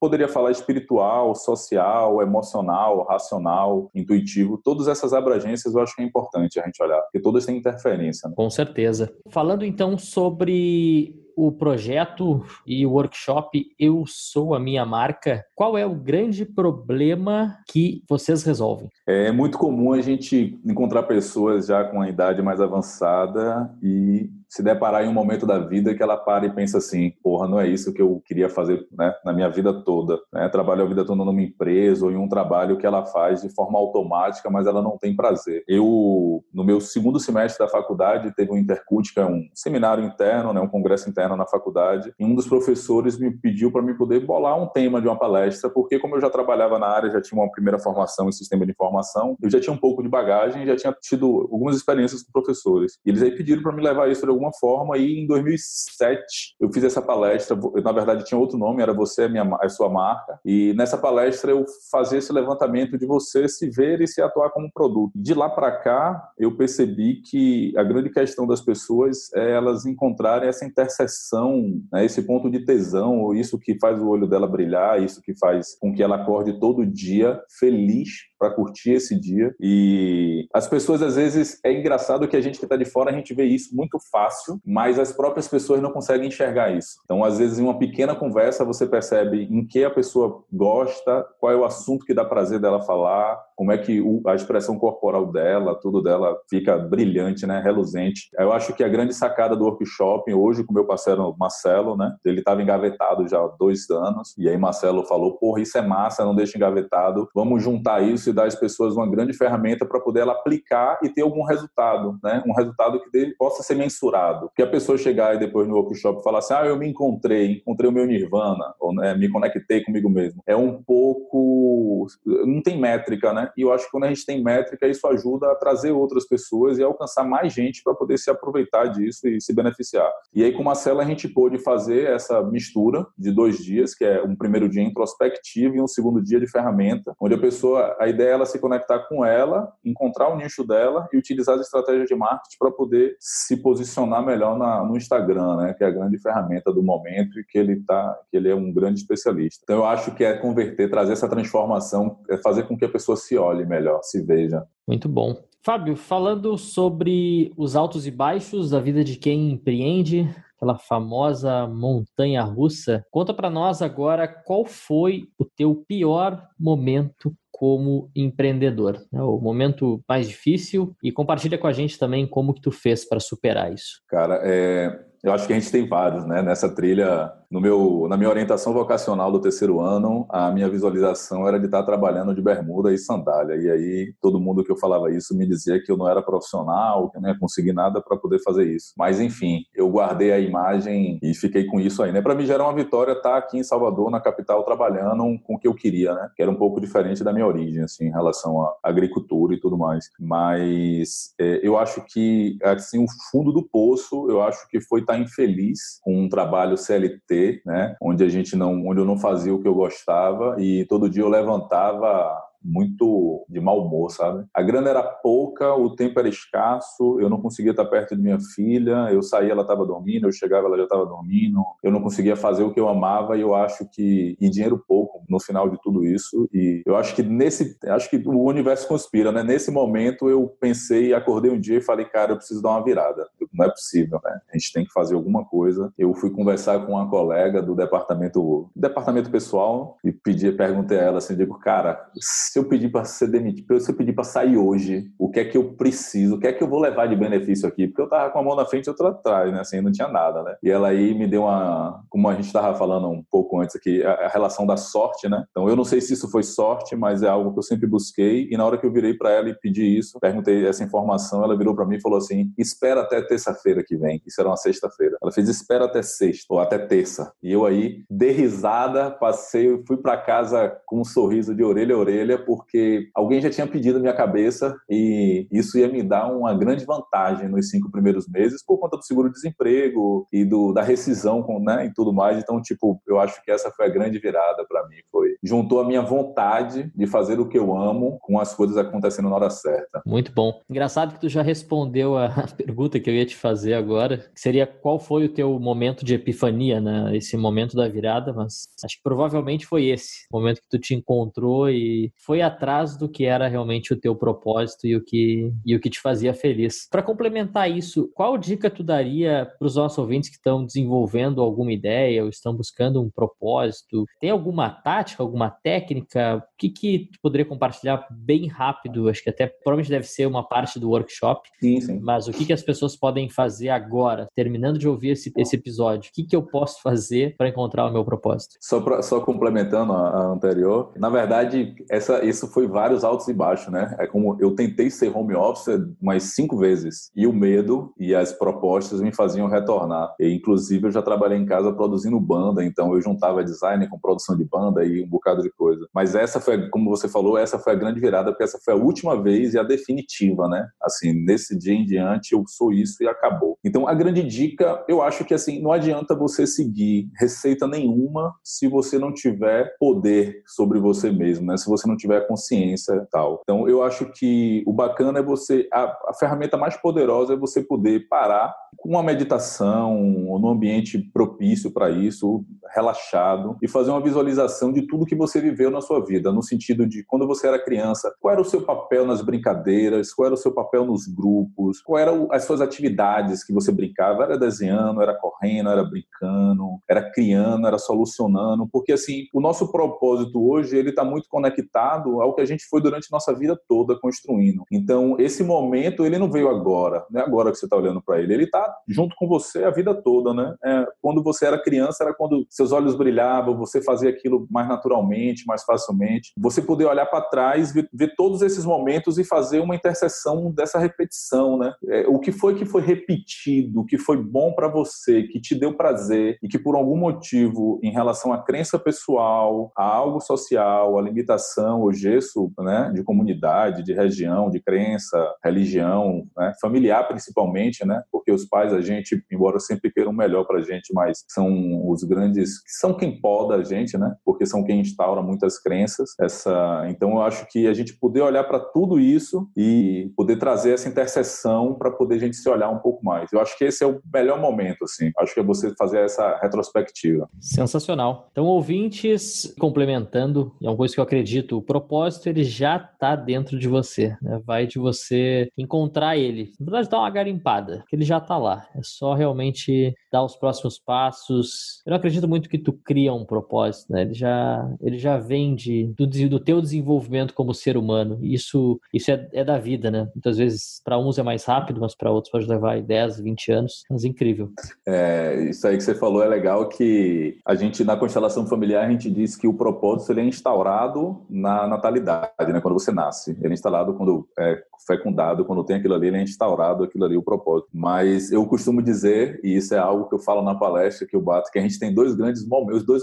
poderia 0.00 0.28
falar 0.28 0.50
espiritual, 0.50 1.34
social, 1.34 2.22
emocional, 2.22 3.06
racional, 3.08 3.90
intuitivo, 3.94 4.60
todas 4.62 4.88
essas 4.88 5.12
abrangências 5.12 5.74
eu 5.74 5.80
acho 5.80 5.94
que 5.94 6.02
é 6.02 6.04
importante 6.04 6.60
a 6.60 6.64
gente 6.64 6.82
olhar, 6.82 7.00
porque 7.02 7.20
todas 7.20 7.44
têm 7.46 7.56
interferência. 7.56 8.28
Né? 8.28 8.34
Com 8.36 8.50
certeza. 8.50 9.12
Falando 9.30 9.64
então 9.64 9.96
sobre 9.98 11.23
o 11.36 11.52
projeto 11.52 12.44
e 12.66 12.84
o 12.86 12.92
workshop 12.92 13.66
Eu 13.78 14.04
Sou 14.06 14.54
a 14.54 14.60
Minha 14.60 14.84
Marca, 14.84 15.44
qual 15.54 15.76
é 15.76 15.86
o 15.86 15.94
grande 15.94 16.44
problema 16.44 17.58
que 17.68 18.02
vocês 18.08 18.42
resolvem? 18.42 18.88
É 19.06 19.30
muito 19.30 19.58
comum 19.58 19.92
a 19.92 20.00
gente 20.00 20.58
encontrar 20.64 21.04
pessoas 21.04 21.66
já 21.66 21.84
com 21.84 21.96
uma 21.96 22.08
idade 22.08 22.42
mais 22.42 22.60
avançada 22.60 23.70
e 23.82 24.30
se 24.48 24.62
deparar 24.62 25.04
em 25.04 25.08
um 25.08 25.12
momento 25.12 25.46
da 25.46 25.58
vida 25.58 25.94
que 25.94 26.02
ela 26.02 26.16
para 26.16 26.46
e 26.46 26.54
pensa 26.54 26.78
assim, 26.78 27.12
porra, 27.22 27.48
não 27.48 27.60
é 27.60 27.66
isso 27.66 27.92
que 27.92 28.02
eu 28.02 28.22
queria 28.24 28.48
fazer 28.48 28.86
né, 28.92 29.14
na 29.24 29.32
minha 29.32 29.48
vida 29.48 29.72
toda. 29.84 30.18
Né? 30.32 30.48
Trabalho 30.48 30.82
a 30.82 30.86
vida 30.86 31.04
toda 31.04 31.24
numa 31.24 31.42
empresa 31.42 32.04
ou 32.04 32.12
em 32.12 32.16
um 32.16 32.28
trabalho 32.28 32.76
que 32.76 32.86
ela 32.86 33.04
faz 33.06 33.42
de 33.42 33.54
forma 33.54 33.78
automática, 33.78 34.50
mas 34.50 34.66
ela 34.66 34.82
não 34.82 34.96
tem 34.98 35.14
prazer. 35.14 35.64
Eu, 35.68 36.44
no 36.52 36.64
meu 36.64 36.80
segundo 36.80 37.18
semestre 37.18 37.64
da 37.64 37.70
faculdade, 37.70 38.34
teve 38.34 38.52
um 38.52 38.56
Intercult, 38.56 39.12
que 39.12 39.20
é 39.20 39.26
um 39.26 39.42
seminário 39.54 40.04
interno, 40.04 40.52
né, 40.52 40.60
um 40.60 40.68
congresso 40.68 41.08
interno 41.08 41.36
na 41.36 41.46
faculdade, 41.46 42.12
e 42.18 42.24
um 42.24 42.34
dos 42.34 42.46
professores 42.46 43.18
me 43.18 43.30
pediu 43.30 43.70
para 43.70 43.82
me 43.82 43.94
poder 43.94 44.20
bolar 44.20 44.60
um 44.60 44.66
tema 44.66 45.00
de 45.00 45.08
uma 45.08 45.18
palestra, 45.18 45.68
porque 45.70 45.98
como 45.98 46.16
eu 46.16 46.20
já 46.20 46.30
trabalhava 46.30 46.78
na 46.78 46.86
área, 46.86 47.10
já 47.10 47.20
tinha 47.20 47.40
uma 47.40 47.50
primeira 47.50 47.78
formação 47.78 48.28
em 48.28 48.32
sistema 48.32 48.64
de 48.64 48.72
informação, 48.72 49.36
eu 49.42 49.50
já 49.50 49.60
tinha 49.60 49.72
um 49.72 49.78
pouco 49.78 50.02
de 50.02 50.08
bagagem, 50.08 50.66
já 50.66 50.76
tinha 50.76 50.96
tido 51.00 51.26
algumas 51.52 51.76
experiências 51.76 52.22
com 52.22 52.32
professores. 52.32 52.98
E 53.04 53.10
eles 53.10 53.22
aí 53.22 53.30
pediram 53.30 53.62
para 53.62 53.72
me 53.72 53.82
levar 53.82 54.10
isso 54.10 54.22
de 54.22 54.30
alguma 54.30 54.43
forma, 54.52 54.96
e 54.98 55.20
em 55.20 55.26
2007 55.26 56.56
eu 56.60 56.72
fiz 56.72 56.84
essa 56.84 57.02
palestra, 57.02 57.56
na 57.82 57.92
verdade 57.92 58.24
tinha 58.24 58.38
outro 58.38 58.58
nome, 58.58 58.82
era 58.82 58.92
Você 58.92 59.24
é, 59.24 59.28
minha, 59.28 59.58
é 59.62 59.68
Sua 59.68 59.88
Marca, 59.88 60.38
e 60.44 60.74
nessa 60.74 60.98
palestra 60.98 61.50
eu 61.50 61.64
fazia 61.90 62.18
esse 62.18 62.32
levantamento 62.32 62.98
de 62.98 63.06
você 63.06 63.48
se 63.48 63.68
ver 63.70 64.00
e 64.00 64.06
se 64.06 64.20
atuar 64.20 64.50
como 64.50 64.70
produto. 64.72 65.12
De 65.14 65.34
lá 65.34 65.48
para 65.48 65.72
cá, 65.72 66.30
eu 66.38 66.56
percebi 66.56 67.22
que 67.22 67.72
a 67.76 67.82
grande 67.82 68.10
questão 68.10 68.46
das 68.46 68.60
pessoas 68.60 69.32
é 69.34 69.52
elas 69.52 69.86
encontrarem 69.86 70.48
essa 70.48 70.64
interseção, 70.64 71.80
né, 71.92 72.04
esse 72.04 72.22
ponto 72.22 72.50
de 72.50 72.64
tesão, 72.64 73.20
ou 73.20 73.34
isso 73.34 73.58
que 73.58 73.78
faz 73.78 74.00
o 74.00 74.08
olho 74.08 74.26
dela 74.26 74.46
brilhar, 74.46 75.02
isso 75.02 75.20
que 75.22 75.36
faz 75.38 75.76
com 75.78 75.92
que 75.92 76.02
ela 76.02 76.16
acorde 76.16 76.58
todo 76.58 76.86
dia 76.86 77.40
feliz 77.58 78.08
para 78.38 78.50
curtir 78.50 78.92
esse 78.92 79.18
dia. 79.18 79.54
E 79.60 80.46
as 80.52 80.68
pessoas, 80.68 81.02
às 81.02 81.16
vezes, 81.16 81.58
é 81.64 81.72
engraçado 81.72 82.28
que 82.28 82.36
a 82.36 82.40
gente 82.40 82.58
que 82.58 82.64
está 82.64 82.76
de 82.76 82.84
fora, 82.84 83.10
a 83.10 83.14
gente 83.14 83.34
vê 83.34 83.44
isso 83.44 83.74
muito 83.74 83.98
fácil, 84.10 84.23
mas 84.64 84.98
as 84.98 85.12
próprias 85.12 85.48
pessoas 85.48 85.80
não 85.80 85.90
conseguem 85.90 86.28
enxergar 86.28 86.70
isso. 86.70 87.00
Então, 87.04 87.24
às 87.24 87.38
vezes, 87.38 87.58
em 87.58 87.62
uma 87.62 87.78
pequena 87.78 88.14
conversa, 88.14 88.64
você 88.64 88.86
percebe 88.86 89.44
em 89.50 89.64
que 89.66 89.84
a 89.84 89.90
pessoa 89.90 90.44
gosta, 90.52 91.26
qual 91.38 91.52
é 91.52 91.56
o 91.56 91.64
assunto 91.64 92.04
que 92.04 92.14
dá 92.14 92.24
prazer 92.24 92.58
dela 92.58 92.82
falar, 92.82 93.42
como 93.56 93.72
é 93.72 93.78
que 93.78 94.02
a 94.26 94.34
expressão 94.34 94.78
corporal 94.78 95.30
dela, 95.30 95.74
tudo 95.74 96.02
dela 96.02 96.36
fica 96.48 96.76
brilhante, 96.76 97.46
né, 97.46 97.60
reluzente. 97.60 98.28
Eu 98.38 98.52
acho 98.52 98.72
que 98.74 98.84
a 98.84 98.88
grande 98.88 99.14
sacada 99.14 99.56
do 99.56 99.64
workshop 99.64 100.32
hoje 100.32 100.64
com 100.64 100.72
meu 100.72 100.86
parceiro 100.86 101.34
Marcelo, 101.38 101.96
né, 101.96 102.14
ele 102.24 102.40
estava 102.40 102.62
engavetado 102.62 103.28
já 103.28 103.38
há 103.38 103.48
dois 103.58 103.88
anos 103.90 104.34
e 104.38 104.48
aí 104.48 104.56
Marcelo 104.56 105.04
falou, 105.04 105.36
porra, 105.38 105.60
isso 105.60 105.76
é 105.78 105.82
massa, 105.82 106.24
não 106.24 106.34
deixa 106.34 106.56
engavetado, 106.56 107.28
vamos 107.34 107.62
juntar 107.62 108.02
isso 108.02 108.30
e 108.30 108.32
dar 108.32 108.46
às 108.46 108.54
pessoas 108.54 108.96
uma 108.96 109.08
grande 109.08 109.32
ferramenta 109.32 109.86
para 109.86 110.00
poder 110.00 110.20
ela 110.20 110.32
aplicar 110.32 110.98
e 111.02 111.08
ter 111.08 111.22
algum 111.22 111.44
resultado, 111.44 112.18
né, 112.22 112.42
um 112.46 112.52
resultado 112.52 113.00
que 113.10 113.34
possa 113.38 113.62
ser 113.62 113.74
mensurado. 113.74 114.50
Que 114.54 114.62
a 114.62 114.66
pessoa 114.66 114.98
chegar 114.98 115.34
e 115.34 115.38
depois 115.38 115.68
no 115.68 115.74
workshop 115.74 116.22
falar 116.22 116.38
assim, 116.38 116.54
ah, 116.54 116.66
eu 116.66 116.76
me 116.76 116.88
encontrei, 116.88 117.58
encontrei 117.58 117.88
o 117.88 117.92
meu 117.92 118.06
nirvana, 118.06 118.74
ou 118.80 118.94
né, 118.94 119.14
me 119.14 119.28
conectei 119.28 119.82
comigo 119.82 120.08
mesmo. 120.08 120.42
É 120.46 120.56
um 120.56 120.82
pouco, 120.82 122.06
não 122.24 122.62
tem 122.62 122.78
métrica, 122.78 123.32
né? 123.32 123.43
Né? 123.44 123.50
E 123.56 123.62
eu 123.62 123.72
acho 123.72 123.84
que 123.86 123.90
quando 123.90 124.04
a 124.04 124.08
gente 124.08 124.24
tem 124.24 124.42
métrica, 124.42 124.86
isso 124.86 125.06
ajuda 125.06 125.52
a 125.52 125.54
trazer 125.54 125.92
outras 125.92 126.26
pessoas 126.26 126.78
e 126.78 126.82
alcançar 126.82 127.24
mais 127.24 127.52
gente 127.52 127.82
para 127.82 127.94
poder 127.94 128.18
se 128.18 128.30
aproveitar 128.30 128.86
disso 128.86 129.28
e 129.28 129.40
se 129.40 129.54
beneficiar. 129.54 130.10
E 130.34 130.42
aí, 130.42 130.52
com 130.52 130.62
o 130.62 130.64
Marcelo, 130.64 131.00
a 131.00 131.04
gente 131.04 131.28
pôde 131.28 131.58
fazer 131.58 132.10
essa 132.10 132.42
mistura 132.42 133.06
de 133.16 133.30
dois 133.30 133.58
dias, 133.58 133.94
que 133.94 134.04
é 134.04 134.22
um 134.22 134.34
primeiro 134.34 134.68
dia 134.68 134.82
introspectivo 134.82 135.76
e 135.76 135.80
um 135.80 135.86
segundo 135.86 136.22
dia 136.22 136.40
de 136.40 136.46
ferramenta, 136.46 137.14
onde 137.20 137.34
a 137.34 137.38
pessoa, 137.38 137.96
a 138.00 138.08
ideia 138.08 138.24
é 138.24 138.32
ela 138.32 138.46
se 138.46 138.58
conectar 138.58 139.00
com 139.00 139.24
ela, 139.24 139.72
encontrar 139.84 140.28
o 140.28 140.36
nicho 140.36 140.66
dela 140.66 141.06
e 141.12 141.18
utilizar 141.18 141.56
as 141.56 141.60
estratégias 141.60 142.08
de 142.08 142.14
marketing 142.14 142.56
para 142.58 142.70
poder 142.70 143.16
se 143.20 143.56
posicionar 143.56 144.24
melhor 144.24 144.58
na, 144.58 144.82
no 144.82 144.96
Instagram, 144.96 145.56
né? 145.56 145.74
Que 145.74 145.84
é 145.84 145.86
a 145.86 145.90
grande 145.90 146.18
ferramenta 146.18 146.72
do 146.72 146.82
momento 146.82 147.38
e 147.38 147.44
que 147.44 147.58
ele 147.58 147.80
tá, 147.84 148.18
que 148.30 148.36
ele 148.36 148.48
é 148.48 148.54
um 148.54 148.72
grande 148.72 149.00
especialista. 149.00 149.60
Então, 149.62 149.76
eu 149.76 149.84
acho 149.84 150.14
que 150.14 150.24
é 150.24 150.36
converter, 150.36 150.90
trazer 150.90 151.12
essa 151.12 151.28
transformação, 151.28 152.18
é 152.28 152.36
fazer 152.38 152.64
com 152.64 152.76
que 152.76 152.84
a 152.84 152.88
pessoa 152.88 153.16
se 153.16 153.33
olhe 153.36 153.64
melhor, 153.64 154.00
se 154.02 154.22
veja. 154.22 154.64
Muito 154.86 155.08
bom. 155.08 155.36
Fábio, 155.62 155.96
falando 155.96 156.58
sobre 156.58 157.50
os 157.56 157.74
altos 157.74 158.06
e 158.06 158.10
baixos 158.10 158.70
da 158.70 158.80
vida 158.80 159.02
de 159.02 159.16
quem 159.16 159.50
empreende, 159.50 160.28
aquela 160.56 160.78
famosa 160.78 161.66
montanha 161.66 162.42
russa, 162.42 163.04
conta 163.10 163.32
para 163.32 163.48
nós 163.48 163.80
agora 163.80 164.28
qual 164.28 164.64
foi 164.64 165.28
o 165.38 165.44
teu 165.44 165.84
pior 165.88 166.48
momento 166.58 167.34
como 167.50 168.10
empreendedor, 168.16 169.00
né? 169.12 169.22
o 169.22 169.38
momento 169.38 170.02
mais 170.08 170.28
difícil 170.28 170.94
e 171.02 171.12
compartilha 171.12 171.56
com 171.56 171.68
a 171.68 171.72
gente 171.72 171.98
também 171.98 172.26
como 172.26 172.52
que 172.52 172.60
tu 172.60 172.72
fez 172.72 173.08
para 173.08 173.20
superar 173.20 173.72
isso. 173.72 174.02
Cara, 174.08 174.40
é, 174.42 175.06
eu 175.24 175.32
acho 175.32 175.46
que 175.46 175.54
a 175.54 175.58
gente 175.58 175.72
tem 175.72 175.88
vários, 175.88 176.26
né? 176.26 176.42
Nessa 176.42 176.68
trilha 176.68 177.32
no 177.54 177.60
meu, 177.60 178.06
na 178.08 178.16
minha 178.16 178.28
orientação 178.28 178.72
vocacional 178.72 179.30
do 179.30 179.40
terceiro 179.40 179.80
ano, 179.80 180.26
a 180.28 180.50
minha 180.50 180.68
visualização 180.68 181.46
era 181.46 181.56
de 181.56 181.66
estar 181.66 181.84
trabalhando 181.84 182.34
de 182.34 182.42
bermuda 182.42 182.92
e 182.92 182.98
sandália. 182.98 183.54
E 183.54 183.70
aí 183.70 184.14
todo 184.20 184.40
mundo 184.40 184.64
que 184.64 184.72
eu 184.72 184.76
falava 184.76 185.08
isso 185.10 185.36
me 185.36 185.46
dizia 185.46 185.80
que 185.80 185.90
eu 185.90 185.96
não 185.96 186.08
era 186.08 186.20
profissional, 186.20 187.08
que 187.10 187.16
eu 187.16 187.22
não 187.22 187.28
ia 187.28 187.38
conseguir 187.38 187.72
nada 187.72 188.02
para 188.02 188.16
poder 188.16 188.40
fazer 188.40 188.64
isso. 188.66 188.92
Mas 188.98 189.20
enfim, 189.20 189.64
eu 189.72 189.88
guardei 189.88 190.32
a 190.32 190.38
imagem 190.40 191.20
e 191.22 191.32
fiquei 191.32 191.64
com 191.64 191.78
isso 191.78 192.02
aí, 192.02 192.10
né? 192.10 192.20
Para 192.20 192.34
mim 192.34 192.44
já 192.44 192.54
era 192.54 192.64
uma 192.64 192.74
vitória 192.74 193.12
estar 193.12 193.36
aqui 193.36 193.56
em 193.56 193.62
Salvador, 193.62 194.10
na 194.10 194.20
capital, 194.20 194.64
trabalhando 194.64 195.22
com 195.44 195.54
o 195.54 195.58
que 195.58 195.68
eu 195.68 195.74
queria, 195.74 196.12
né? 196.12 196.28
Que 196.34 196.42
era 196.42 196.50
um 196.50 196.56
pouco 196.56 196.80
diferente 196.80 197.22
da 197.22 197.32
minha 197.32 197.46
origem, 197.46 197.84
assim, 197.84 198.06
em 198.06 198.12
relação 198.12 198.62
à 198.62 198.76
agricultura 198.82 199.54
e 199.54 199.60
tudo 199.60 199.78
mais. 199.78 200.10
Mas 200.18 201.32
é, 201.38 201.60
eu 201.62 201.78
acho 201.78 202.04
que, 202.04 202.58
assim, 202.64 202.98
o 202.98 203.06
fundo 203.30 203.52
do 203.52 203.62
poço, 203.62 204.28
eu 204.28 204.42
acho 204.42 204.68
que 204.68 204.80
foi 204.80 205.00
estar 205.00 205.13
infeliz 205.18 206.00
com 206.02 206.16
um 206.16 206.28
trabalho 206.28 206.76
CLT 206.76 207.62
né? 207.64 207.96
Onde 208.00 208.24
a 208.24 208.28
gente 208.28 208.56
não, 208.56 208.86
onde 208.86 209.00
eu 209.00 209.04
não 209.04 209.18
fazia 209.18 209.54
o 209.54 209.60
que 209.60 209.68
eu 209.68 209.74
gostava 209.74 210.56
e 210.58 210.84
todo 210.86 211.08
dia 211.08 211.22
eu 211.22 211.28
levantava 211.28 212.40
muito 212.64 213.44
de 213.48 213.60
mau 213.60 213.84
humor, 213.84 214.10
sabe? 214.10 214.44
A 214.54 214.62
grana 214.62 214.88
era 214.88 215.02
pouca, 215.02 215.74
o 215.74 215.94
tempo 215.94 216.18
era 216.18 216.28
escasso, 216.28 217.20
eu 217.20 217.28
não 217.28 217.40
conseguia 217.40 217.72
estar 217.72 217.84
perto 217.84 218.16
de 218.16 218.22
minha 218.22 218.38
filha, 218.54 219.08
eu 219.12 219.22
saía, 219.22 219.52
ela 219.52 219.62
estava 219.62 219.84
dormindo, 219.84 220.26
eu 220.26 220.32
chegava, 220.32 220.66
ela 220.66 220.76
já 220.78 220.84
estava 220.84 221.04
dormindo, 221.04 221.62
eu 221.82 221.90
não 221.90 222.00
conseguia 222.00 222.36
fazer 222.36 222.62
o 222.62 222.72
que 222.72 222.80
eu 222.80 222.88
amava 222.88 223.36
e 223.36 223.42
eu 223.42 223.54
acho 223.54 223.88
que 223.90 224.36
e 224.40 224.48
dinheiro 224.48 224.82
pouco 224.88 225.22
no 225.28 225.38
final 225.38 225.68
de 225.68 225.80
tudo 225.82 226.04
isso 226.04 226.48
e 226.52 226.82
eu 226.86 226.96
acho 226.96 227.14
que 227.14 227.22
nesse, 227.22 227.76
acho 227.86 228.08
que 228.08 228.16
o 228.16 228.44
universo 228.44 228.88
conspira, 228.88 229.30
né? 229.30 229.42
Nesse 229.42 229.70
momento 229.70 230.28
eu 230.28 230.48
pensei, 230.60 231.12
acordei 231.12 231.50
um 231.50 231.60
dia 231.60 231.78
e 231.78 231.82
falei, 231.82 232.06
cara, 232.06 232.32
eu 232.32 232.36
preciso 232.36 232.62
dar 232.62 232.70
uma 232.70 232.84
virada, 232.84 233.28
não 233.52 233.66
é 233.66 233.70
possível, 233.70 234.20
né? 234.24 234.40
A 234.52 234.56
gente 234.56 234.72
tem 234.72 234.84
que 234.84 234.92
fazer 234.92 235.14
alguma 235.14 235.44
coisa. 235.44 235.92
Eu 235.96 236.12
fui 236.14 236.30
conversar 236.30 236.84
com 236.84 236.92
uma 236.92 237.08
colega 237.08 237.62
do 237.62 237.74
departamento, 237.74 238.70
departamento 238.74 239.30
pessoal 239.30 239.96
e 240.04 240.12
pedi, 240.12 240.50
perguntei 240.52 240.98
a 240.98 241.02
ela 241.02 241.18
assim, 241.18 241.36
digo, 241.36 241.58
cara, 241.58 242.10
se 242.54 242.60
eu 242.60 242.64
pedir 242.64 242.88
para 242.88 243.02
ser 243.02 243.26
demitido, 243.26 243.80
se 243.80 243.90
eu 243.90 243.96
pedir 243.96 244.12
para 244.12 244.22
sair 244.22 244.56
hoje, 244.56 245.10
o 245.18 245.28
que 245.28 245.40
é 245.40 245.44
que 245.44 245.58
eu 245.58 245.74
preciso, 245.74 246.36
o 246.36 246.38
que 246.38 246.46
é 246.46 246.52
que 246.52 246.62
eu 246.62 246.68
vou 246.68 246.78
levar 246.78 247.08
de 247.08 247.16
benefício 247.16 247.66
aqui? 247.66 247.88
Porque 247.88 248.00
eu 248.00 248.08
tava 248.08 248.30
com 248.30 248.38
a 248.38 248.42
mão 248.44 248.54
na 248.54 248.64
frente 248.64 248.86
e 248.86 248.90
outra 248.90 249.08
atrás, 249.08 249.52
né? 249.52 249.58
Assim, 249.58 249.80
não 249.80 249.90
tinha 249.90 250.06
nada, 250.06 250.40
né? 250.40 250.54
E 250.62 250.70
ela 250.70 250.86
aí 250.86 251.12
me 251.18 251.26
deu 251.26 251.42
uma, 251.42 252.04
como 252.08 252.28
a 252.28 252.34
gente 252.36 252.46
estava 252.46 252.72
falando 252.78 253.08
um 253.08 253.24
pouco 253.28 253.60
antes 253.60 253.74
aqui, 253.74 254.04
a, 254.04 254.12
a, 254.12 254.28
relação 254.28 254.64
da 254.64 254.76
sorte, 254.76 255.28
né? 255.28 255.44
Então 255.50 255.68
eu 255.68 255.74
não 255.74 255.82
sei 255.82 256.00
se 256.00 256.12
isso 256.12 256.30
foi 256.30 256.44
sorte, 256.44 256.94
mas 256.94 257.24
é 257.24 257.28
algo 257.28 257.52
que 257.52 257.58
eu 257.58 257.62
sempre 257.64 257.88
busquei. 257.88 258.46
E 258.48 258.56
na 258.56 258.64
hora 258.64 258.78
que 258.78 258.86
eu 258.86 258.92
virei 258.92 259.14
para 259.14 259.32
ela 259.32 259.48
e 259.48 259.58
pedi 259.58 259.98
isso, 259.98 260.20
perguntei 260.20 260.64
essa 260.64 260.84
informação, 260.84 261.42
ela 261.42 261.58
virou 261.58 261.74
para 261.74 261.86
mim 261.86 261.96
e 261.96 262.00
falou 262.00 262.18
assim: 262.18 262.52
espera 262.56 263.00
até 263.00 263.20
terça-feira 263.20 263.82
que 263.84 263.96
vem. 263.96 264.22
Isso 264.24 264.40
era 264.40 264.48
uma 264.48 264.56
sexta-feira. 264.56 265.18
Ela 265.20 265.32
fez 265.32 265.48
espera 265.48 265.86
até 265.86 266.02
sexta 266.02 266.54
ou 266.54 266.60
até 266.60 266.78
terça. 266.78 267.32
E 267.42 267.50
eu 267.50 267.66
aí, 267.66 268.04
de 268.08 268.30
risada, 268.30 269.10
passei, 269.10 269.82
fui 269.88 269.96
para 269.96 270.16
casa 270.16 270.80
com 270.86 271.00
um 271.00 271.04
sorriso 271.04 271.52
de 271.52 271.64
orelha 271.64 271.96
a 271.96 271.98
orelha 271.98 272.43
porque 272.44 273.08
alguém 273.14 273.40
já 273.40 273.50
tinha 273.50 273.66
pedido 273.66 274.00
minha 274.00 274.12
cabeça 274.12 274.76
e 274.88 275.46
isso 275.50 275.78
ia 275.78 275.88
me 275.88 276.02
dar 276.02 276.28
uma 276.28 276.54
grande 276.54 276.84
vantagem 276.84 277.48
nos 277.48 277.70
cinco 277.70 277.90
primeiros 277.90 278.28
meses 278.28 278.64
por 278.64 278.78
conta 278.78 278.96
do 278.96 279.04
seguro-desemprego 279.04 280.26
e 280.32 280.44
do, 280.44 280.72
da 280.72 280.82
rescisão 280.82 281.44
né, 281.60 281.86
e 281.86 281.92
tudo 281.92 282.12
mais. 282.12 282.38
Então, 282.38 282.60
tipo, 282.60 283.00
eu 283.06 283.18
acho 283.18 283.42
que 283.44 283.50
essa 283.50 283.70
foi 283.70 283.86
a 283.86 283.90
grande 283.90 284.18
virada 284.18 284.64
para 284.68 284.86
mim. 284.88 284.96
Foi 285.10 285.34
juntou 285.42 285.80
a 285.80 285.86
minha 285.86 286.02
vontade 286.02 286.90
de 286.94 287.06
fazer 287.06 287.38
o 287.38 287.48
que 287.48 287.58
eu 287.58 287.76
amo 287.76 288.18
com 288.20 288.38
as 288.38 288.54
coisas 288.54 288.76
acontecendo 288.76 289.28
na 289.28 289.36
hora 289.36 289.50
certa. 289.50 290.02
Muito 290.06 290.32
bom. 290.32 290.60
Engraçado 290.68 291.14
que 291.14 291.20
tu 291.20 291.28
já 291.28 291.42
respondeu 291.42 292.16
a 292.16 292.28
pergunta 292.56 292.98
que 292.98 293.10
eu 293.10 293.14
ia 293.14 293.26
te 293.26 293.36
fazer 293.36 293.74
agora, 293.74 294.18
que 294.18 294.40
seria 294.40 294.66
qual 294.66 294.98
foi 294.98 295.26
o 295.26 295.28
teu 295.28 295.58
momento 295.58 296.04
de 296.04 296.14
epifania, 296.14 296.80
né? 296.80 297.16
Esse 297.16 297.36
momento 297.36 297.76
da 297.76 297.88
virada, 297.88 298.32
mas 298.32 298.68
acho 298.82 298.96
que 298.96 299.02
provavelmente 299.02 299.66
foi 299.66 299.86
esse 299.86 300.26
momento 300.32 300.60
que 300.60 300.68
tu 300.68 300.78
te 300.78 300.94
encontrou 300.94 301.68
e 301.68 302.12
foi 302.16 302.33
atrás 302.42 302.96
do 302.96 303.08
que 303.08 303.24
era 303.24 303.48
realmente 303.48 303.92
o 303.92 304.00
teu 304.00 304.14
propósito 304.14 304.86
e 304.86 304.96
o 304.96 305.04
que, 305.04 305.52
e 305.64 305.74
o 305.74 305.80
que 305.80 305.90
te 305.90 306.00
fazia 306.00 306.34
feliz. 306.34 306.88
Para 306.90 307.02
complementar 307.02 307.70
isso, 307.70 308.10
qual 308.14 308.36
dica 308.38 308.70
tu 308.70 308.82
daria 308.82 309.50
para 309.58 309.66
os 309.66 309.76
nossos 309.76 309.98
ouvintes 309.98 310.30
que 310.30 310.36
estão 310.36 310.64
desenvolvendo 310.64 311.40
alguma 311.40 311.72
ideia 311.72 312.22
ou 312.22 312.28
estão 312.28 312.54
buscando 312.54 313.02
um 313.02 313.10
propósito? 313.10 314.04
Tem 314.20 314.30
alguma 314.30 314.70
tática, 314.70 315.22
alguma 315.22 315.50
técnica? 315.50 316.36
O 316.36 316.42
que, 316.58 316.68
que 316.68 316.98
tu 317.12 317.18
poderia 317.22 317.46
compartilhar 317.46 318.06
bem 318.10 318.46
rápido? 318.48 319.08
Acho 319.08 319.22
que 319.22 319.30
até 319.30 319.46
provavelmente 319.46 319.90
deve 319.90 320.06
ser 320.06 320.26
uma 320.26 320.46
parte 320.46 320.78
do 320.78 320.90
workshop. 320.90 321.48
Sim, 321.60 321.80
sim. 321.80 322.00
Mas 322.00 322.28
o 322.28 322.32
que, 322.32 322.44
que 322.44 322.52
as 322.52 322.62
pessoas 322.62 322.96
podem 322.96 323.28
fazer 323.28 323.68
agora, 323.68 324.26
terminando 324.34 324.78
de 324.78 324.88
ouvir 324.88 325.10
esse, 325.10 325.32
esse 325.36 325.56
episódio? 325.56 326.10
O 326.10 326.14
que, 326.14 326.24
que 326.24 326.36
eu 326.36 326.42
posso 326.42 326.80
fazer 326.82 327.34
para 327.36 327.48
encontrar 327.48 327.86
o 327.86 327.92
meu 327.92 328.04
propósito? 328.04 328.56
Só, 328.60 328.80
pra, 328.80 329.02
só 329.02 329.20
complementando 329.20 329.92
a, 329.92 330.08
a 330.08 330.26
anterior, 330.26 330.92
na 330.96 331.08
verdade, 331.08 331.74
essa, 331.90 332.13
isso 332.22 332.48
foi 332.48 332.66
vários 332.66 333.04
altos 333.04 333.28
e 333.28 333.32
baixos, 333.32 333.72
né? 333.72 333.94
É 333.98 334.06
como 334.06 334.36
eu 334.40 334.54
tentei 334.54 334.90
ser 334.90 335.14
home 335.14 335.34
office 335.34 335.80
umas 336.00 336.22
cinco 336.34 336.56
vezes 336.56 337.10
e 337.16 337.26
o 337.26 337.32
medo 337.32 337.92
e 337.98 338.14
as 338.14 338.32
propostas 338.32 339.00
me 339.00 339.14
faziam 339.14 339.48
retornar. 339.48 340.14
E, 340.18 340.28
inclusive, 340.32 340.86
eu 340.86 340.90
já 340.90 341.02
trabalhei 341.02 341.38
em 341.38 341.46
casa 341.46 341.72
produzindo 341.72 342.20
banda, 342.20 342.64
então 342.64 342.94
eu 342.94 343.00
juntava 343.00 343.44
design 343.44 343.88
com 343.88 343.98
produção 343.98 344.36
de 344.36 344.44
banda 344.44 344.84
e 344.84 345.02
um 345.02 345.08
bocado 345.08 345.42
de 345.42 345.50
coisa. 345.50 345.86
Mas 345.94 346.14
essa 346.14 346.40
foi, 346.40 346.68
como 346.70 346.90
você 346.90 347.08
falou, 347.08 347.38
essa 347.38 347.58
foi 347.58 347.72
a 347.72 347.76
grande 347.76 348.00
virada, 348.00 348.30
porque 348.30 348.44
essa 348.44 348.58
foi 348.64 348.74
a 348.74 348.76
última 348.76 349.20
vez 349.20 349.54
e 349.54 349.58
a 349.58 349.62
definitiva, 349.62 350.48
né? 350.48 350.66
Assim, 350.82 351.12
nesse 351.24 351.56
dia 351.58 351.74
em 351.74 351.84
diante 351.84 352.34
eu 352.34 352.44
sou 352.46 352.72
isso 352.72 353.02
e 353.02 353.08
acabou. 353.08 353.58
Então, 353.64 353.88
a 353.88 353.94
grande 353.94 354.22
dica, 354.22 354.84
eu 354.88 355.02
acho 355.02 355.24
que 355.24 355.34
assim, 355.34 355.60
não 355.60 355.72
adianta 355.72 356.14
você 356.14 356.46
seguir 356.46 357.08
receita 357.18 357.66
nenhuma 357.66 358.34
se 358.42 358.68
você 358.68 358.98
não 358.98 359.12
tiver 359.12 359.74
poder 359.78 360.42
sobre 360.46 360.78
você 360.78 361.10
mesmo, 361.10 361.46
né? 361.46 361.56
Se 361.56 361.68
você 361.68 361.88
não 361.88 361.96
tiver 362.04 362.26
consciência 362.26 362.92
e 362.94 363.06
tal. 363.10 363.40
Então, 363.42 363.68
eu 363.68 363.82
acho 363.82 364.06
que 364.12 364.62
o 364.66 364.72
bacana 364.72 365.18
é 365.18 365.22
você 365.22 365.68
a, 365.72 365.84
a 366.08 366.14
ferramenta 366.18 366.56
mais 366.56 366.76
poderosa 366.76 367.32
é 367.32 367.36
você 367.36 367.62
poder 367.62 368.08
parar 368.08 368.54
com 368.76 368.90
uma 368.90 369.02
meditação, 369.02 370.26
ou 370.28 370.38
num 370.38 370.50
ambiente 370.50 370.98
propício 370.98 371.70
para 371.70 371.90
isso, 371.90 372.44
relaxado 372.74 373.56
e 373.62 373.68
fazer 373.68 373.90
uma 373.90 374.00
visualização 374.00 374.72
de 374.72 374.86
tudo 374.86 375.06
que 375.06 375.14
você 375.14 375.40
viveu 375.40 375.70
na 375.70 375.80
sua 375.80 376.04
vida, 376.04 376.32
no 376.32 376.42
sentido 376.42 376.86
de 376.86 377.04
quando 377.04 377.26
você 377.26 377.46
era 377.46 377.62
criança, 377.62 378.12
qual 378.20 378.32
era 378.32 378.40
o 378.40 378.44
seu 378.44 378.62
papel 378.62 379.06
nas 379.06 379.22
brincadeiras, 379.22 380.12
qual 380.12 380.26
era 380.26 380.34
o 380.34 380.38
seu 380.38 380.52
papel 380.52 380.84
nos 380.84 381.06
grupos, 381.06 381.80
qual 381.80 381.98
eram 381.98 382.28
as 382.30 382.44
suas 382.44 382.60
atividades 382.60 383.44
que 383.44 383.52
você 383.52 383.70
brincava, 383.70 384.24
era 384.24 384.38
desenhando, 384.38 385.00
era 385.00 385.14
correndo, 385.14 385.70
era 385.70 385.84
brincando, 385.84 386.78
era 386.88 387.10
criando, 387.12 387.66
era 387.66 387.78
solucionando, 387.78 388.68
porque 388.70 388.92
assim, 388.92 389.24
o 389.32 389.40
nosso 389.40 389.70
propósito 389.70 390.44
hoje, 390.50 390.76
ele 390.76 390.90
está 390.90 391.04
muito 391.04 391.28
conectado 391.28 392.20
ao 392.20 392.34
que 392.34 392.40
a 392.40 392.46
gente 392.46 392.64
foi 392.66 392.80
durante 392.80 393.10
nossa 393.10 393.34
vida 393.34 393.58
toda 393.68 393.98
construindo. 393.98 394.64
Então, 394.70 395.16
esse 395.18 395.42
momento, 395.44 396.04
ele 396.04 396.18
não 396.18 396.30
veio 396.30 396.48
agora, 396.48 397.04
não 397.10 397.20
é 397.20 397.24
agora 397.24 397.50
que 397.50 397.58
você 397.58 397.66
está 397.66 397.76
olhando 397.76 398.02
para 398.02 398.20
ele, 398.20 398.34
ele 398.34 398.44
está 398.44 398.74
junto 398.88 399.14
com 399.16 399.28
você 399.28 399.64
a 399.64 399.70
vida 399.70 399.94
toda, 399.94 400.34
né? 400.34 400.54
É, 400.64 400.86
quando 401.00 401.22
você 401.22 401.46
era 401.46 401.62
criança, 401.62 402.04
era 402.04 402.14
quando 402.14 402.46
seus 402.64 402.72
olhos 402.72 402.96
brilhavam, 402.96 403.56
você 403.56 403.82
fazia 403.82 404.08
aquilo 404.08 404.46
mais 404.50 404.66
naturalmente, 404.66 405.44
mais 405.46 405.62
facilmente. 405.64 406.32
Você 406.38 406.62
poder 406.62 406.86
olhar 406.86 407.06
para 407.06 407.20
trás, 407.20 407.72
ver, 407.72 407.88
ver, 407.92 408.14
todos 408.16 408.40
esses 408.40 408.64
momentos 408.64 409.18
e 409.18 409.24
fazer 409.24 409.60
uma 409.60 409.74
interseção 409.74 410.50
dessa 410.50 410.78
repetição, 410.78 411.58
né? 411.58 411.74
É, 411.88 412.06
o 412.08 412.18
que 412.18 412.32
foi 412.32 412.54
que 412.54 412.64
foi 412.64 412.80
repetido, 412.80 413.84
que 413.84 413.98
foi 413.98 414.16
bom 414.16 414.54
para 414.54 414.68
você, 414.68 415.24
que 415.24 415.40
te 415.40 415.54
deu 415.54 415.76
prazer 415.76 416.38
e 416.42 416.48
que 416.48 416.58
por 416.58 416.74
algum 416.74 416.96
motivo, 416.96 417.78
em 417.82 417.92
relação 417.92 418.32
à 418.32 418.42
crença 418.42 418.78
pessoal, 418.78 419.70
a 419.76 419.84
algo 419.84 420.20
social, 420.20 420.98
a 420.98 421.02
limitação, 421.02 421.82
o 421.82 421.92
gesso 421.92 422.50
né, 422.58 422.90
de 422.94 423.02
comunidade, 423.02 423.82
de 423.82 423.92
região, 423.92 424.48
de 424.48 424.60
crença, 424.60 425.18
religião, 425.44 426.26
né, 426.36 426.52
familiar 426.60 427.06
principalmente, 427.06 427.84
né, 427.86 428.02
porque 428.10 428.32
os 428.32 428.46
pais, 428.46 428.72
a 428.72 428.80
gente, 428.80 429.22
embora 429.30 429.58
sempre 429.60 429.90
queiram 429.90 430.12
o 430.12 430.16
melhor 430.16 430.46
para 430.46 430.58
a 430.58 430.62
gente, 430.62 430.92
mas 430.94 431.24
são 431.28 431.88
os 431.88 432.02
grandes, 432.04 432.53
são 432.66 432.94
quem 432.94 433.20
poda 433.20 433.56
a 433.56 433.64
gente, 433.64 433.96
né, 433.98 434.14
porque 434.24 434.46
são 434.46 434.64
quem 434.64 434.80
instaura 434.80 435.22
muitas 435.22 435.58
crenças. 435.58 436.10
Essa, 436.20 436.86
então, 436.88 437.12
eu 437.12 437.22
acho 437.22 437.46
que 437.48 437.66
a 437.66 437.74
gente 437.74 437.98
poder 437.98 438.22
olhar 438.22 438.44
para 438.44 438.58
tudo 438.58 438.98
isso 438.98 439.48
e 439.56 440.12
poder 440.16 440.36
trazer 440.36 440.72
essa 440.72 440.88
interseção 440.88 441.74
para 441.74 441.90
poder 441.90 442.14
a 442.14 442.18
gente 442.18 442.36
se 442.36 442.48
olhar 442.48 442.70
um 442.70 442.78
pouco 442.78 443.04
mais. 443.04 443.32
Eu 443.32 443.40
acho 443.40 443.56
que 443.58 443.64
esse 443.64 443.82
é 443.82 443.86
o 443.86 444.00
melhor 444.12 444.40
momento, 444.40 444.84
assim. 444.84 445.10
Acho 445.18 445.34
que 445.34 445.40
é 445.40 445.42
você 445.42 445.74
fazer 445.76 446.00
essa 446.00 446.38
retrospectiva. 446.40 447.28
Sensacional. 447.40 448.28
Então, 448.30 448.44
ouvintes, 448.44 449.54
complementando, 449.58 450.52
é 450.62 450.68
uma 450.68 450.76
coisa 450.76 450.94
que 450.94 451.00
eu 451.00 451.04
acredito, 451.04 451.58
o 451.58 451.62
propósito 451.62 452.28
ele 452.28 452.44
já 452.44 452.76
está 452.76 453.16
dentro 453.16 453.58
de 453.58 453.68
você, 453.68 454.16
né? 454.22 454.40
Vai 454.44 454.66
de 454.66 454.78
você 454.78 455.48
encontrar 455.58 456.16
ele. 456.16 456.52
Na 456.58 456.64
verdade, 456.66 456.88
dar 456.88 456.98
uma 456.98 457.10
garimpada, 457.10 457.84
que 457.88 457.96
ele 457.96 458.04
já 458.04 458.18
está 458.18 458.38
lá. 458.38 458.66
É 458.74 458.80
só 458.82 459.14
realmente 459.14 459.94
dar 460.14 460.24
os 460.24 460.36
próximos 460.36 460.78
passos. 460.78 461.82
Eu 461.84 461.90
não 461.90 461.96
acredito 461.96 462.28
muito 462.28 462.48
que 462.48 462.56
tu 462.56 462.72
cria 462.72 463.12
um 463.12 463.24
propósito, 463.24 463.92
né? 463.92 464.02
Ele 464.02 464.14
já, 464.14 464.70
ele 464.80 464.96
já 464.96 465.18
vem 465.18 465.56
de, 465.56 465.92
do, 465.96 466.06
do 466.06 466.38
teu 466.38 466.60
desenvolvimento 466.60 467.34
como 467.34 467.52
ser 467.52 467.76
humano. 467.76 468.20
Isso, 468.22 468.80
isso 468.92 469.10
é, 469.10 469.28
é 469.32 469.42
da 469.42 469.58
vida, 469.58 469.90
né? 469.90 470.08
Muitas 470.14 470.38
vezes, 470.38 470.80
para 470.84 470.96
uns 470.96 471.18
é 471.18 471.22
mais 471.24 471.44
rápido, 471.44 471.80
mas 471.80 471.96
para 471.96 472.12
outros 472.12 472.30
pode 472.30 472.46
levar 472.46 472.80
10, 472.80 473.18
20 473.18 473.50
anos. 473.50 473.84
Mas 473.90 474.04
é 474.04 474.08
incrível. 474.08 474.52
É, 474.86 475.48
isso 475.50 475.66
aí 475.66 475.76
que 475.76 475.82
você 475.82 475.96
falou 475.96 476.22
é 476.22 476.28
legal 476.28 476.68
que 476.68 477.38
a 477.44 477.56
gente, 477.56 477.82
na 477.82 477.96
constelação 477.96 478.46
familiar, 478.46 478.86
a 478.86 478.90
gente 478.90 479.10
diz 479.10 479.34
que 479.34 479.48
o 479.48 479.54
propósito 479.54 480.12
ele 480.12 480.20
é 480.20 480.24
instaurado 480.26 481.26
na 481.28 481.66
natalidade, 481.66 482.52
né? 482.52 482.60
Quando 482.60 482.74
você 482.74 482.92
nasce. 482.92 483.36
Ele 483.42 483.48
é 483.48 483.54
instalado 483.54 483.94
quando 483.94 484.28
é 484.38 484.62
fecundado, 484.86 485.44
quando 485.44 485.64
tem 485.64 485.76
aquilo 485.76 485.94
ali, 485.94 486.08
ele 486.08 486.18
é 486.18 486.22
instaurado 486.22 486.84
aquilo 486.84 487.04
ali, 487.04 487.16
o 487.16 487.22
propósito. 487.22 487.68
Mas 487.72 488.30
eu 488.30 488.46
costumo 488.46 488.80
dizer, 488.80 489.40
e 489.42 489.56
isso 489.56 489.74
é 489.74 489.78
algo 489.78 490.03
que 490.08 490.14
eu 490.14 490.18
falo 490.18 490.42
na 490.42 490.54
palestra 490.54 491.06
que 491.06 491.16
eu 491.16 491.20
bato, 491.20 491.50
que 491.50 491.58
a 491.58 491.62
gente 491.62 491.78
tem 491.78 491.94
dois 491.94 492.14
grandes 492.14 492.46
momentos, 492.46 492.80
os 492.80 492.86
dois 492.86 493.02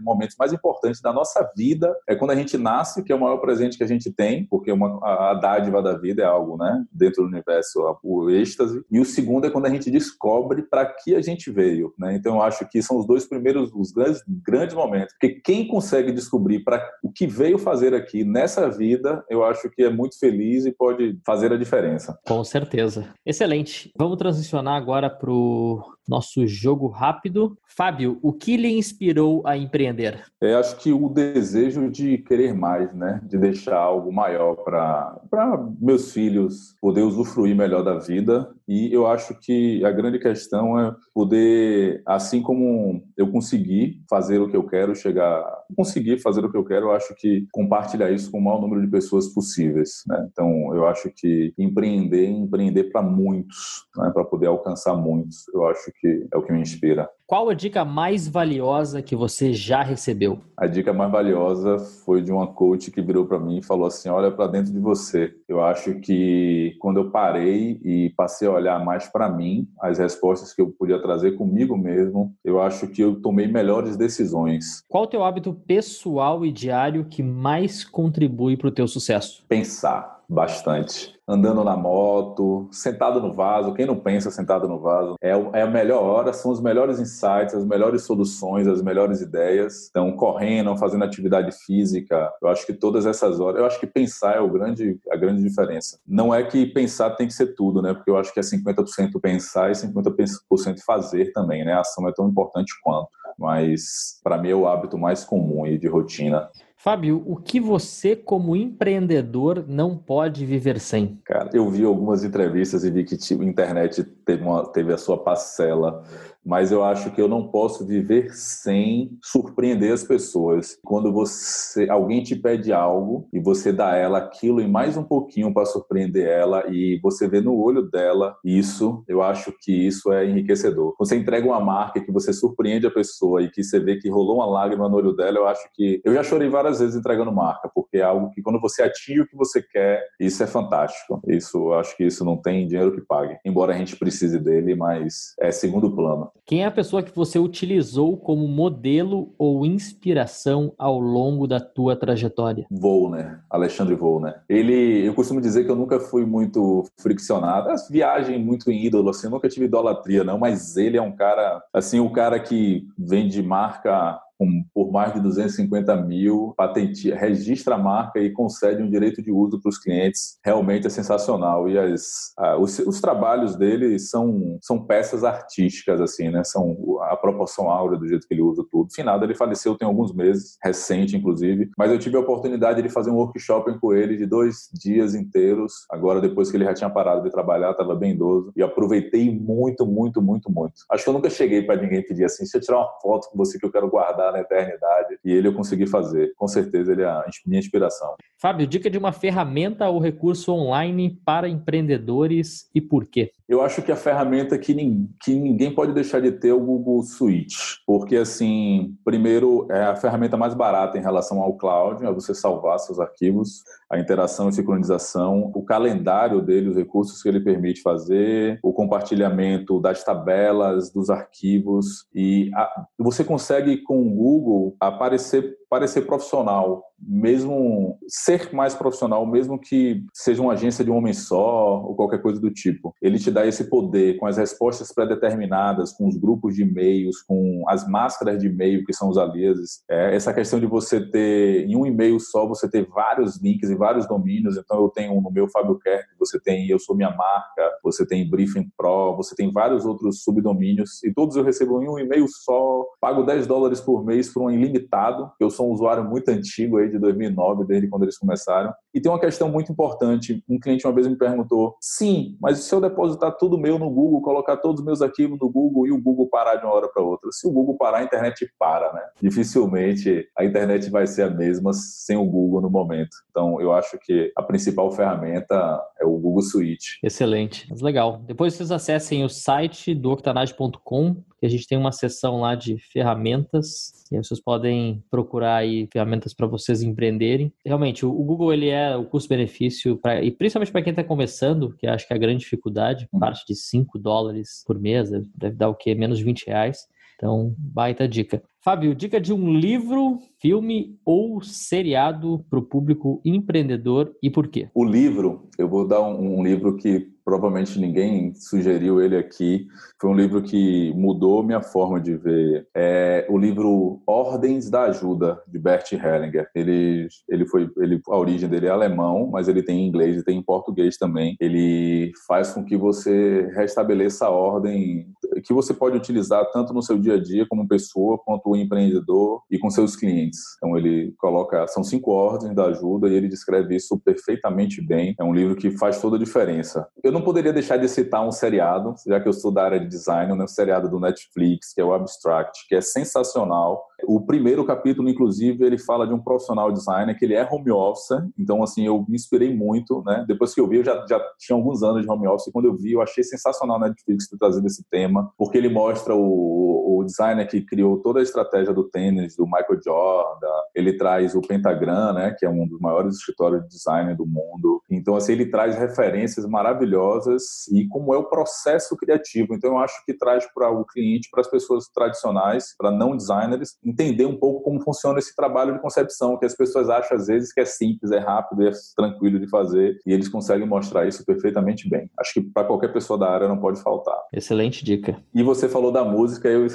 momentos 0.00 0.36
mais 0.38 0.52
importantes 0.52 1.00
da 1.00 1.12
nossa 1.12 1.48
vida 1.56 1.94
é 2.08 2.14
quando 2.14 2.30
a 2.30 2.36
gente 2.36 2.56
nasce, 2.56 3.02
que 3.02 3.12
é 3.12 3.14
o 3.14 3.20
maior 3.20 3.38
presente 3.38 3.76
que 3.76 3.84
a 3.84 3.86
gente 3.86 4.12
tem, 4.12 4.46
porque 4.46 4.72
uma, 4.72 4.98
a, 5.02 5.34
dádiva 5.34 5.82
da 5.82 5.96
vida 5.96 6.22
é 6.22 6.26
algo, 6.26 6.56
né, 6.56 6.84
dentro 6.92 7.22
do 7.22 7.28
universo, 7.28 7.80
o 8.02 8.30
êxtase. 8.30 8.82
E 8.90 9.00
o 9.00 9.04
segundo 9.04 9.46
é 9.46 9.50
quando 9.50 9.66
a 9.66 9.70
gente 9.70 9.90
descobre 9.90 10.62
para 10.62 10.86
que 10.86 11.14
a 11.14 11.22
gente 11.22 11.50
veio, 11.50 11.92
né? 11.98 12.14
Então 12.14 12.36
eu 12.36 12.42
acho 12.42 12.68
que 12.68 12.82
são 12.82 12.98
os 12.98 13.06
dois 13.06 13.26
primeiros, 13.26 13.70
os 13.74 13.92
grandes, 13.92 14.22
grandes 14.44 14.74
momentos. 14.74 15.14
Porque 15.14 15.40
quem 15.40 15.66
consegue 15.68 16.12
descobrir 16.12 16.60
para 16.60 16.82
o 17.02 17.10
que 17.10 17.26
veio 17.26 17.58
fazer 17.58 17.94
aqui 17.94 18.24
nessa 18.24 18.68
vida, 18.68 19.24
eu 19.28 19.44
acho 19.44 19.70
que 19.70 19.82
é 19.82 19.90
muito 19.90 20.18
feliz 20.18 20.66
e 20.66 20.72
pode 20.72 21.18
fazer 21.24 21.52
a 21.52 21.56
diferença. 21.56 22.18
Com 22.26 22.42
certeza. 22.44 23.08
Excelente. 23.24 23.92
Vamos 23.96 24.16
transicionar 24.16 24.74
agora 24.74 25.10
para 25.10 25.30
o 25.30 25.82
nosso 26.08 26.37
jogo 26.46 26.88
rápido. 26.88 27.56
Fábio, 27.66 28.18
o 28.22 28.32
que 28.32 28.56
lhe 28.56 28.68
inspirou 28.68 29.46
a 29.46 29.56
empreender? 29.56 30.24
É, 30.40 30.54
acho 30.54 30.76
que 30.76 30.92
o 30.92 31.08
desejo 31.08 31.90
de 31.90 32.18
querer 32.18 32.54
mais, 32.54 32.92
né? 32.94 33.20
De 33.24 33.38
deixar 33.38 33.76
algo 33.76 34.12
maior 34.12 34.56
para 34.56 35.66
meus 35.80 36.12
filhos 36.12 36.76
poder 36.80 37.02
usufruir 37.02 37.56
melhor 37.56 37.82
da 37.82 37.98
vida. 37.98 38.50
E 38.68 38.92
eu 38.92 39.06
acho 39.06 39.34
que 39.40 39.82
a 39.82 39.90
grande 39.90 40.18
questão 40.18 40.78
é 40.78 40.94
poder, 41.14 42.02
assim 42.04 42.42
como 42.42 43.02
eu 43.16 43.32
consegui 43.32 44.02
fazer 44.10 44.38
o 44.40 44.48
que 44.48 44.56
eu 44.56 44.66
quero, 44.66 44.94
chegar, 44.94 45.42
conseguir 45.74 46.18
fazer 46.18 46.44
o 46.44 46.50
que 46.50 46.56
eu 46.56 46.64
quero, 46.64 46.86
eu 46.86 46.92
acho 46.92 47.14
que 47.14 47.46
compartilhar 47.50 48.10
isso 48.10 48.30
com 48.30 48.38
o 48.38 48.44
maior 48.44 48.60
número 48.60 48.82
de 48.82 48.90
pessoas 48.90 49.28
possíveis. 49.28 50.02
Né? 50.06 50.28
Então, 50.30 50.74
eu 50.74 50.86
acho 50.86 51.10
que 51.16 51.54
empreender, 51.56 52.26
empreender 52.28 52.84
para 52.84 53.00
muitos, 53.00 53.86
né? 53.96 54.10
para 54.12 54.24
poder 54.24 54.48
alcançar 54.48 54.94
muitos, 54.94 55.48
eu 55.54 55.66
acho 55.66 55.90
que 55.98 56.28
é 56.30 56.36
o 56.36 56.42
que 56.42 56.52
me 56.52 56.60
inspira. 56.60 57.08
Qual 57.28 57.50
a 57.50 57.52
dica 57.52 57.84
mais 57.84 58.26
valiosa 58.26 59.02
que 59.02 59.14
você 59.14 59.52
já 59.52 59.82
recebeu? 59.82 60.40
A 60.56 60.66
dica 60.66 60.94
mais 60.94 61.12
valiosa 61.12 61.78
foi 61.78 62.22
de 62.22 62.32
uma 62.32 62.46
coach 62.46 62.90
que 62.90 63.02
virou 63.02 63.26
para 63.26 63.38
mim 63.38 63.58
e 63.58 63.62
falou 63.62 63.86
assim: 63.86 64.08
"Olha 64.08 64.30
para 64.30 64.46
dentro 64.46 64.72
de 64.72 64.78
você". 64.78 65.34
Eu 65.46 65.62
acho 65.62 66.00
que 66.00 66.74
quando 66.80 67.00
eu 67.00 67.10
parei 67.10 67.78
e 67.84 68.14
passei 68.16 68.48
a 68.48 68.52
olhar 68.52 68.82
mais 68.82 69.08
para 69.08 69.28
mim, 69.28 69.68
as 69.78 69.98
respostas 69.98 70.54
que 70.54 70.62
eu 70.62 70.70
podia 70.70 71.02
trazer 71.02 71.32
comigo 71.32 71.76
mesmo, 71.76 72.34
eu 72.42 72.62
acho 72.62 72.88
que 72.88 73.02
eu 73.02 73.20
tomei 73.20 73.46
melhores 73.46 73.94
decisões. 73.94 74.82
Qual 74.88 75.04
o 75.04 75.06
teu 75.06 75.22
hábito 75.22 75.52
pessoal 75.52 76.46
e 76.46 76.50
diário 76.50 77.04
que 77.04 77.22
mais 77.22 77.84
contribui 77.84 78.56
para 78.56 78.68
o 78.68 78.72
teu 78.72 78.88
sucesso? 78.88 79.44
Pensar 79.46 80.24
bastante. 80.26 81.17
Andando 81.28 81.62
na 81.62 81.76
moto, 81.76 82.66
sentado 82.72 83.20
no 83.20 83.34
vaso. 83.34 83.74
Quem 83.74 83.84
não 83.84 84.00
pensa 84.00 84.30
sentado 84.30 84.66
no 84.66 84.80
vaso? 84.80 85.16
É, 85.20 85.30
é 85.30 85.62
a 85.62 85.66
melhor 85.66 86.02
hora, 86.02 86.32
são 86.32 86.50
os 86.50 86.58
melhores 86.58 86.98
insights, 86.98 87.54
as 87.54 87.66
melhores 87.66 88.02
soluções, 88.02 88.66
as 88.66 88.80
melhores 88.80 89.20
ideias. 89.20 89.88
Então, 89.90 90.10
correndo, 90.12 90.74
fazendo 90.78 91.04
atividade 91.04 91.52
física. 91.66 92.32
Eu 92.40 92.48
acho 92.48 92.64
que 92.64 92.72
todas 92.72 93.04
essas 93.04 93.40
horas, 93.40 93.60
eu 93.60 93.66
acho 93.66 93.78
que 93.78 93.86
pensar 93.86 94.36
é 94.36 94.40
o 94.40 94.48
grande, 94.48 94.98
a 95.12 95.16
grande 95.16 95.42
diferença. 95.42 95.98
Não 96.06 96.34
é 96.34 96.42
que 96.42 96.64
pensar 96.64 97.10
tem 97.10 97.26
que 97.26 97.34
ser 97.34 97.54
tudo, 97.54 97.82
né? 97.82 97.92
Porque 97.92 98.10
eu 98.10 98.16
acho 98.16 98.32
que 98.32 98.40
é 98.40 98.42
50% 98.42 99.20
pensar 99.20 99.70
e 99.70 99.74
50% 99.74 100.80
fazer 100.80 101.32
também, 101.32 101.62
né? 101.62 101.74
A 101.74 101.80
ação 101.80 102.08
é 102.08 102.12
tão 102.12 102.26
importante 102.26 102.72
quanto. 102.82 103.10
Mas, 103.38 104.18
para 104.24 104.38
mim, 104.38 104.50
é 104.50 104.54
o 104.54 104.66
hábito 104.66 104.96
mais 104.96 105.24
comum 105.24 105.66
e 105.66 105.78
de 105.78 105.86
rotina. 105.86 106.48
Fábio, 106.80 107.24
o 107.26 107.34
que 107.34 107.58
você, 107.58 108.14
como 108.14 108.54
empreendedor, 108.54 109.64
não 109.66 109.96
pode 109.96 110.46
viver 110.46 110.78
sem? 110.78 111.18
Cara, 111.24 111.50
eu 111.52 111.68
vi 111.68 111.84
algumas 111.84 112.22
entrevistas 112.22 112.84
e 112.84 112.90
vi 112.90 113.02
que 113.02 113.16
a 113.16 113.44
internet 113.44 114.04
teve, 114.04 114.44
uma, 114.44 114.64
teve 114.64 114.92
a 114.92 114.96
sua 114.96 115.18
parcela 115.18 116.04
mas 116.48 116.72
eu 116.72 116.82
acho 116.82 117.10
que 117.10 117.20
eu 117.20 117.28
não 117.28 117.46
posso 117.48 117.86
viver 117.86 118.34
sem 118.34 119.10
surpreender 119.22 119.92
as 119.92 120.02
pessoas. 120.02 120.78
Quando 120.82 121.12
você 121.12 121.86
alguém 121.90 122.22
te 122.22 122.34
pede 122.34 122.72
algo 122.72 123.28
e 123.30 123.38
você 123.38 123.70
dá 123.70 123.94
ela 123.94 124.16
aquilo 124.16 124.62
e 124.62 124.66
mais 124.66 124.96
um 124.96 125.04
pouquinho 125.04 125.52
para 125.52 125.66
surpreender 125.66 126.26
ela 126.26 126.64
e 126.70 126.98
você 127.02 127.28
vê 127.28 127.42
no 127.42 127.54
olho 127.54 127.82
dela 127.82 128.34
isso, 128.42 129.04
eu 129.06 129.20
acho 129.20 129.52
que 129.60 129.72
isso 129.72 130.10
é 130.10 130.24
enriquecedor. 130.24 130.94
Você 130.98 131.16
entrega 131.16 131.46
uma 131.46 131.60
marca 131.60 132.00
que 132.00 132.10
você 132.10 132.32
surpreende 132.32 132.86
a 132.86 132.90
pessoa 132.90 133.42
e 133.42 133.50
que 133.50 133.62
você 133.62 133.78
vê 133.78 133.96
que 133.96 134.08
rolou 134.08 134.36
uma 134.36 134.46
lágrima 134.46 134.88
no 134.88 134.96
olho 134.96 135.12
dela, 135.12 135.36
eu 135.36 135.46
acho 135.46 135.68
que 135.74 136.00
eu 136.02 136.14
já 136.14 136.22
chorei 136.22 136.48
várias 136.48 136.80
vezes 136.80 136.96
entregando 136.96 137.30
marca, 137.30 137.70
porque 137.74 137.98
é 137.98 138.02
algo 138.02 138.30
que 138.30 138.40
quando 138.40 138.58
você 138.58 138.82
atinge 138.82 139.20
o 139.20 139.28
que 139.28 139.36
você 139.36 139.62
quer, 139.62 140.02
isso 140.18 140.42
é 140.42 140.46
fantástico. 140.46 141.20
Isso, 141.26 141.58
eu 141.58 141.74
acho 141.74 141.94
que 141.94 142.04
isso 142.04 142.24
não 142.24 142.38
tem 142.38 142.66
dinheiro 142.66 142.92
que 142.92 143.02
pague. 143.02 143.36
Embora 143.44 143.74
a 143.74 143.76
gente 143.76 143.96
precise 143.96 144.38
dele, 144.38 144.74
mas 144.74 145.34
é 145.38 145.50
segundo 145.50 145.94
plano. 145.94 146.30
Quem 146.44 146.62
é 146.62 146.66
a 146.66 146.70
pessoa 146.70 147.02
que 147.02 147.14
você 147.14 147.38
utilizou 147.38 148.16
como 148.16 148.46
modelo 148.48 149.34
ou 149.38 149.66
inspiração 149.66 150.72
ao 150.78 150.98
longo 150.98 151.46
da 151.46 151.60
tua 151.60 151.96
trajetória? 151.96 152.66
Volner, 152.70 153.40
Alexandre 153.50 153.94
Volner. 153.94 154.40
Ele, 154.48 155.06
eu 155.06 155.14
costumo 155.14 155.40
dizer 155.40 155.64
que 155.64 155.70
eu 155.70 155.76
nunca 155.76 156.00
fui 156.00 156.24
muito 156.24 156.84
friccionado. 156.98 157.70
As 157.70 157.88
viagens 157.88 158.42
muito 158.42 158.70
em 158.70 158.84
ídolo, 158.84 159.10
assim, 159.10 159.26
eu 159.26 159.30
nunca 159.30 159.48
tive 159.48 159.66
idolatria, 159.66 160.24
não, 160.24 160.38
mas 160.38 160.76
ele 160.76 160.96
é 160.96 161.02
um 161.02 161.12
cara, 161.12 161.62
assim, 161.72 162.00
o 162.00 162.10
cara 162.10 162.38
que 162.40 162.86
vende 162.96 163.42
marca 163.42 164.20
com, 164.38 164.64
por 164.72 164.92
mais 164.92 165.12
de 165.12 165.20
250 165.20 165.96
mil, 166.02 166.54
patentia, 166.56 167.16
registra 167.16 167.74
a 167.74 167.78
marca 167.78 168.20
e 168.20 168.30
concede 168.30 168.82
um 168.82 168.88
direito 168.88 169.20
de 169.20 169.32
uso 169.32 169.60
para 169.60 169.68
os 169.68 169.78
clientes. 169.78 170.38
Realmente 170.44 170.86
é 170.86 170.90
sensacional. 170.90 171.68
E 171.68 171.76
as, 171.76 172.32
a, 172.38 172.56
os, 172.56 172.78
os, 172.78 173.00
trabalhos 173.00 173.56
dele 173.56 173.98
são, 173.98 174.58
são 174.62 174.84
peças 174.84 175.24
artísticas, 175.24 176.00
assim, 176.00 176.30
né? 176.30 176.44
São 176.44 176.76
a 177.02 177.16
proporção 177.16 177.68
áurea 177.68 177.98
do 177.98 178.06
jeito 178.06 178.26
que 178.26 178.34
ele 178.34 178.42
usa 178.42 178.64
tudo. 178.70 178.92
Finado, 178.94 179.24
ele 179.24 179.34
faleceu 179.34 179.76
tem 179.76 179.86
alguns 179.86 180.14
meses, 180.14 180.56
recente, 180.62 181.16
inclusive, 181.16 181.70
mas 181.76 181.90
eu 181.90 181.98
tive 181.98 182.16
a 182.16 182.20
oportunidade 182.20 182.80
de 182.80 182.88
fazer 182.88 183.10
um 183.10 183.16
workshop 183.16 183.78
com 183.80 183.92
ele 183.92 184.16
de 184.16 184.26
dois 184.26 184.68
dias 184.72 185.14
inteiros. 185.14 185.86
Agora, 185.90 186.20
depois 186.20 186.50
que 186.50 186.56
ele 186.56 186.64
já 186.64 186.74
tinha 186.74 186.90
parado 186.90 187.22
de 187.22 187.30
trabalhar, 187.30 187.72
estava 187.72 187.94
bem 187.94 188.12
idoso, 188.12 188.52
e 188.56 188.62
aproveitei 188.62 189.30
muito, 189.34 189.84
muito, 189.86 190.22
muito, 190.22 190.50
muito. 190.50 190.74
Acho 190.90 191.04
que 191.04 191.10
eu 191.10 191.14
nunca 191.14 191.30
cheguei 191.30 191.62
para 191.62 191.80
ninguém 191.80 192.04
pedir 192.04 192.24
assim: 192.24 192.46
se 192.46 192.56
eu 192.56 192.60
tirar 192.60 192.78
uma 192.78 192.92
foto 193.00 193.28
com 193.30 193.36
você 193.36 193.58
que 193.58 193.66
eu 193.66 193.72
quero 193.72 193.88
guardar 193.88 194.27
lá 194.28 194.32
na 194.32 194.40
eternidade. 194.40 195.18
E 195.24 195.32
ele 195.32 195.48
eu 195.48 195.54
consegui 195.54 195.86
fazer. 195.86 196.32
Com 196.36 196.46
certeza 196.46 196.92
ele 196.92 197.02
é 197.02 197.06
a 197.06 197.24
minha 197.46 197.58
inspiração. 197.58 198.14
Fábio, 198.40 198.66
dica 198.66 198.88
de 198.88 198.98
uma 198.98 199.12
ferramenta 199.12 199.88
ou 199.88 199.98
recurso 199.98 200.52
online 200.52 201.18
para 201.24 201.48
empreendedores 201.48 202.70
e 202.74 202.80
por 202.80 203.06
quê? 203.06 203.32
Eu 203.48 203.62
acho 203.62 203.80
que 203.80 203.90
a 203.90 203.96
ferramenta 203.96 204.58
que, 204.58 204.74
que 205.22 205.34
ninguém 205.34 205.74
pode 205.74 205.92
deixar 205.92 206.20
de 206.20 206.30
ter 206.30 206.48
é 206.48 206.52
o 206.52 206.60
Google 206.60 207.02
Suite, 207.02 207.56
porque 207.86 208.16
assim, 208.16 208.94
primeiro 209.02 209.66
é 209.70 209.84
a 209.84 209.96
ferramenta 209.96 210.36
mais 210.36 210.54
barata 210.54 210.98
em 210.98 211.00
relação 211.00 211.40
ao 211.40 211.56
cloud, 211.56 212.04
é 212.04 212.12
você 212.12 212.34
salvar 212.34 212.78
seus 212.78 213.00
arquivos, 213.00 213.62
a 213.90 213.98
interação 213.98 214.50
e 214.50 214.52
sincronização, 214.52 215.50
o 215.54 215.62
calendário 215.62 216.42
dele, 216.42 216.68
os 216.68 216.76
recursos 216.76 217.22
que 217.22 217.28
ele 217.28 217.40
permite 217.40 217.80
fazer, 217.80 218.58
o 218.62 218.72
compartilhamento 218.72 219.80
das 219.80 220.04
tabelas, 220.04 220.92
dos 220.92 221.08
arquivos 221.08 222.06
e 222.14 222.50
a, 222.54 222.84
você 222.98 223.24
consegue 223.24 223.78
com 223.78 224.17
Google 224.18 224.76
aparecer 224.80 225.57
parecer 225.68 226.02
profissional, 226.02 226.84
mesmo 227.00 227.98
ser 228.08 228.52
mais 228.52 228.74
profissional, 228.74 229.24
mesmo 229.26 229.58
que 229.58 230.02
seja 230.12 230.42
uma 230.42 230.54
agência 230.54 230.84
de 230.84 230.90
um 230.90 230.96
homem 230.96 231.12
só 231.12 231.82
ou 231.82 231.94
qualquer 231.94 232.20
coisa 232.20 232.40
do 232.40 232.50
tipo. 232.50 232.94
Ele 233.00 233.18
te 233.18 233.30
dá 233.30 233.46
esse 233.46 233.64
poder 233.64 234.18
com 234.18 234.26
as 234.26 234.36
respostas 234.36 234.92
pré-determinadas, 234.92 235.92
com 235.92 236.08
os 236.08 236.16
grupos 236.16 236.54
de 236.54 236.62
e-mails, 236.62 237.22
com 237.22 237.64
as 237.68 237.86
máscaras 237.88 238.38
de 238.38 238.48
e-mail 238.48 238.84
que 238.84 238.92
são 238.92 239.08
os 239.08 239.18
aliases. 239.18 239.82
É, 239.88 240.14
essa 240.14 240.32
questão 240.32 240.58
de 240.58 240.66
você 240.66 241.00
ter 241.00 241.66
em 241.66 241.76
um 241.76 241.86
e-mail 241.86 242.18
só 242.18 242.46
você 242.46 242.68
ter 242.68 242.86
vários 242.88 243.40
links 243.40 243.70
e 243.70 243.74
vários 243.74 244.06
domínios. 244.06 244.56
Então 244.56 244.82
eu 244.82 244.88
tenho 244.88 245.20
no 245.20 245.30
meu 245.30 245.48
Fábio 245.48 245.78
Kerk, 245.78 246.08
você 246.18 246.40
tem 246.40 246.68
eu 246.68 246.78
sou 246.78 246.96
minha 246.96 247.10
marca, 247.10 247.78
você 247.82 248.06
tem 248.06 248.28
Briefing 248.28 248.70
Pro, 248.76 249.16
você 249.16 249.34
tem 249.34 249.52
vários 249.52 249.84
outros 249.84 250.22
subdomínios 250.22 251.02
e 251.04 251.12
todos 251.12 251.36
eu 251.36 251.44
recebo 251.44 251.82
em 251.82 251.88
um 251.88 251.98
e-mail 251.98 252.26
só. 252.28 252.84
Pago 253.00 253.22
10 253.22 253.46
dólares 253.46 253.80
por 253.80 254.04
mês 254.04 254.32
por 254.32 254.42
um 254.42 254.50
ilimitado. 254.50 255.30
Eu 255.38 255.50
sou 255.58 255.68
um 255.68 255.72
usuário 255.72 256.04
muito 256.04 256.28
antigo 256.28 256.78
aí 256.78 256.88
de 256.88 256.98
2009, 256.98 257.64
desde 257.64 257.88
quando 257.88 258.04
eles 258.04 258.16
começaram. 258.16 258.72
E 258.94 259.00
tem 259.00 259.10
uma 259.10 259.20
questão 259.20 259.48
muito 259.48 259.72
importante. 259.72 260.42
Um 260.48 260.58
cliente 260.58 260.86
uma 260.86 260.94
vez 260.94 261.06
me 261.06 261.16
perguntou: 261.16 261.76
sim, 261.80 262.36
mas 262.40 262.60
se 262.60 262.72
eu 262.72 262.80
depositar 262.80 263.36
tudo 263.36 263.58
meu 263.58 263.78
no 263.78 263.90
Google, 263.90 264.22
colocar 264.22 264.56
todos 264.58 264.80
os 264.80 264.86
meus 264.86 265.02
arquivos 265.02 265.38
no 265.40 265.50
Google 265.50 265.86
e 265.86 265.92
o 265.92 266.00
Google 266.00 266.28
parar 266.28 266.56
de 266.56 266.64
uma 266.64 266.74
hora 266.74 266.88
para 266.88 267.02
outra? 267.02 267.30
Se 267.32 267.46
o 267.48 267.50
Google 267.50 267.76
parar, 267.76 267.98
a 267.98 268.04
internet 268.04 268.48
para, 268.58 268.92
né? 268.92 269.02
Dificilmente 269.20 270.28
a 270.36 270.44
internet 270.44 270.88
vai 270.90 271.06
ser 271.06 271.22
a 271.22 271.30
mesma 271.30 271.72
sem 271.72 272.16
o 272.16 272.24
Google 272.24 272.60
no 272.60 272.70
momento. 272.70 273.16
Então, 273.30 273.60
eu 273.60 273.72
acho 273.72 273.98
que 273.98 274.32
a 274.36 274.42
principal 274.42 274.90
ferramenta 274.92 275.80
é 276.00 276.04
o 276.04 276.16
Google 276.18 276.42
Suite. 276.42 276.98
Excelente, 277.02 277.66
mas 277.68 277.80
legal. 277.80 278.22
Depois 278.24 278.54
vocês 278.54 278.70
acessem 278.70 279.24
o 279.24 279.28
site 279.28 279.94
do 279.94 280.10
octanage.com 280.10 281.16
que 281.38 281.46
a 281.46 281.48
gente 281.48 281.66
tem 281.66 281.78
uma 281.78 281.92
seção 281.92 282.40
lá 282.40 282.54
de 282.54 282.78
ferramentas 282.92 283.92
e 284.10 284.16
aí 284.16 284.24
vocês 284.24 284.40
podem 284.40 285.02
procurar 285.10 285.47
aí 285.56 285.88
ferramentas 285.92 286.34
para 286.34 286.46
vocês 286.46 286.82
empreenderem. 286.82 287.52
Realmente, 287.64 288.04
o, 288.04 288.12
Google 288.12 288.52
ele 288.52 288.68
é 288.68 288.96
o 288.96 289.04
custo-benefício 289.04 290.00
e 290.22 290.30
principalmente 290.30 290.72
para 290.72 290.82
quem 290.82 290.90
está 290.90 291.04
começando, 291.04 291.74
que 291.76 291.86
acho 291.86 292.06
que 292.06 292.12
é 292.12 292.16
a 292.16 292.20
grande 292.20 292.40
dificuldade, 292.40 293.08
uhum. 293.12 293.20
parte 293.20 293.44
de 293.46 293.54
5 293.54 293.98
dólares 293.98 294.62
por 294.66 294.78
mês, 294.78 295.10
deve 295.34 295.56
dar 295.56 295.68
o 295.68 295.74
quê? 295.74 295.94
Menos 295.94 296.18
de 296.18 296.24
20 296.24 296.46
reais. 296.46 296.86
Então, 297.16 297.52
baita 297.58 298.06
dica. 298.06 298.42
Fábio, 298.68 298.94
dica 298.94 299.18
de 299.18 299.32
um 299.32 299.50
livro, 299.50 300.18
filme 300.38 300.98
ou 301.02 301.40
seriado 301.40 302.44
para 302.50 302.58
o 302.58 302.62
público 302.62 303.18
empreendedor 303.24 304.14
e 304.22 304.28
por 304.28 304.46
quê? 304.46 304.68
O 304.74 304.84
livro, 304.84 305.48
eu 305.58 305.66
vou 305.66 305.88
dar 305.88 306.02
um, 306.02 306.38
um 306.38 306.42
livro 306.44 306.76
que 306.76 307.08
provavelmente 307.28 307.78
ninguém 307.78 308.34
sugeriu 308.34 309.02
ele 309.02 309.14
aqui. 309.14 309.66
Foi 310.00 310.08
um 310.08 310.14
livro 310.14 310.42
que 310.42 310.94
mudou 310.94 311.42
minha 311.42 311.60
forma 311.60 312.00
de 312.00 312.16
ver. 312.16 312.66
É 312.74 313.26
o 313.28 313.36
livro 313.36 314.00
Ordens 314.06 314.70
da 314.70 314.84
Ajuda 314.84 315.38
de 315.46 315.58
Bert 315.58 315.92
Hellinger. 315.92 316.48
Ele, 316.54 317.06
ele 317.28 317.46
foi, 317.46 317.70
ele, 317.76 318.00
a 318.08 318.16
origem 318.16 318.48
dele 318.48 318.66
é 318.66 318.70
alemão, 318.70 319.28
mas 319.30 319.46
ele 319.46 319.62
tem 319.62 319.80
em 319.80 319.88
inglês 319.88 320.16
e 320.16 320.24
tem 320.24 320.38
em 320.38 320.42
português 320.42 320.96
também. 320.96 321.36
Ele 321.38 322.12
faz 322.26 322.52
com 322.52 322.64
que 322.64 322.78
você 322.78 323.50
restabeleça 323.54 324.24
a 324.24 324.30
ordem 324.30 325.06
que 325.42 325.52
você 325.52 325.74
pode 325.74 325.96
utilizar 325.96 326.50
tanto 326.52 326.72
no 326.72 326.82
seu 326.82 326.98
dia 326.98 327.14
a 327.14 327.22
dia 327.22 327.46
como 327.48 327.68
pessoa 327.68 328.18
quanto 328.18 328.56
empreendedor 328.56 329.42
e 329.50 329.58
com 329.58 329.70
seus 329.70 329.96
clientes. 329.96 330.40
Então 330.56 330.76
ele 330.76 331.14
coloca, 331.18 331.66
são 331.68 331.82
cinco 331.82 332.10
ordens 332.10 332.54
da 332.54 332.66
ajuda 332.66 333.08
e 333.08 333.14
ele 333.14 333.28
descreve 333.28 333.76
isso 333.76 333.98
perfeitamente 333.98 334.80
bem. 334.80 335.14
É 335.18 335.24
um 335.24 335.32
livro 335.32 335.56
que 335.56 335.76
faz 335.76 336.00
toda 336.00 336.16
a 336.16 336.18
diferença. 336.18 336.86
Eu 337.02 337.12
não 337.12 337.22
poderia 337.22 337.52
deixar 337.52 337.76
de 337.76 337.88
citar 337.88 338.26
um 338.26 338.32
seriado, 338.32 338.94
já 339.06 339.20
que 339.20 339.28
eu 339.28 339.32
sou 339.32 339.50
da 339.50 339.64
área 339.64 339.80
de 339.80 339.86
design, 339.86 340.34
né? 340.34 340.44
um 340.44 340.48
seriado 340.48 340.88
do 340.88 341.00
Netflix, 341.00 341.72
que 341.72 341.80
é 341.80 341.84
o 341.84 341.92
Abstract, 341.92 342.66
que 342.68 342.74
é 342.74 342.80
sensacional. 342.80 343.87
O 344.04 344.20
primeiro 344.20 344.64
capítulo, 344.64 345.08
inclusive, 345.08 345.64
ele 345.64 345.78
fala 345.78 346.06
de 346.06 346.14
um 346.14 346.20
profissional 346.20 346.70
designer 346.72 347.18
que 347.18 347.24
ele 347.24 347.34
é 347.34 347.48
home 347.50 347.70
office, 347.70 348.16
então 348.38 348.62
assim, 348.62 348.86
eu 348.86 349.04
me 349.08 349.16
inspirei 349.16 349.54
muito, 349.54 350.02
né? 350.06 350.24
Depois 350.26 350.54
que 350.54 350.60
eu 350.60 350.68
vi, 350.68 350.76
eu 350.78 350.84
já, 350.84 351.04
já 351.08 351.20
tinha 351.38 351.56
alguns 351.56 351.82
anos 351.82 352.02
de 352.02 352.10
home 352.10 352.26
office, 352.28 352.52
quando 352.52 352.66
eu 352.66 352.76
vi, 352.76 352.92
eu 352.92 353.02
achei 353.02 353.24
sensacional 353.24 353.76
a 353.76 353.88
Netflix 353.88 354.28
ter 354.28 354.38
trazido 354.38 354.66
esse 354.66 354.84
tema, 354.88 355.32
porque 355.36 355.58
ele 355.58 355.68
mostra 355.68 356.14
o, 356.14 356.98
o 356.98 357.04
designer 357.04 357.46
que 357.46 357.60
criou 357.60 357.98
toda 357.98 358.20
a 358.20 358.22
estratégia 358.22 358.72
do 358.72 358.84
tênis, 358.84 359.36
do 359.36 359.44
Michael 359.44 359.80
Jordan, 359.84 360.46
ele 360.74 360.96
traz 360.96 361.34
o 361.34 361.40
Pentagram, 361.40 362.12
né, 362.12 362.34
que 362.38 362.46
é 362.46 362.48
um 362.48 362.66
dos 362.66 362.80
maiores 362.80 363.16
escritórios 363.16 363.62
de 363.62 363.68
design 363.68 364.14
do 364.14 364.26
mundo. 364.26 364.82
Então, 364.90 365.16
assim, 365.16 365.32
ele 365.32 365.46
traz 365.46 365.76
referências 365.76 366.46
maravilhosas 366.46 367.66
e 367.72 367.86
como 367.88 368.14
é 368.14 368.16
o 368.16 368.28
processo 368.28 368.96
criativo. 368.96 369.54
Então, 369.54 369.70
eu 369.70 369.78
acho 369.78 370.04
que 370.04 370.14
traz 370.14 370.46
para 370.52 370.70
o 370.70 370.84
cliente, 370.84 371.28
para 371.30 371.40
as 371.40 371.50
pessoas 371.50 371.88
tradicionais, 371.88 372.74
para 372.76 372.90
não 372.90 373.16
designers, 373.16 373.76
entender 373.88 374.26
um 374.26 374.36
pouco 374.36 374.62
como 374.62 374.80
funciona 374.82 375.18
esse 375.18 375.34
trabalho 375.34 375.74
de 375.74 375.80
concepção, 375.80 376.38
que 376.38 376.46
as 376.46 376.54
pessoas 376.54 376.88
acham 376.88 377.16
às 377.16 377.26
vezes 377.26 377.52
que 377.52 377.60
é 377.60 377.64
simples, 377.64 378.10
é 378.10 378.18
rápido, 378.18 378.66
é 378.66 378.70
tranquilo 378.96 379.38
de 379.38 379.48
fazer, 379.48 379.98
e 380.06 380.12
eles 380.12 380.28
conseguem 380.28 380.66
mostrar 380.66 381.06
isso 381.06 381.24
perfeitamente 381.24 381.88
bem. 381.88 382.10
Acho 382.18 382.34
que 382.34 382.40
para 382.40 382.66
qualquer 382.66 382.92
pessoa 382.92 383.18
da 383.18 383.30
área 383.30 383.48
não 383.48 383.58
pode 383.58 383.80
faltar. 383.82 384.18
Excelente 384.32 384.84
dica. 384.84 385.16
E 385.34 385.42
você 385.42 385.68
falou 385.68 385.90
da 385.90 386.04
música, 386.04 386.48
eu 386.48 386.66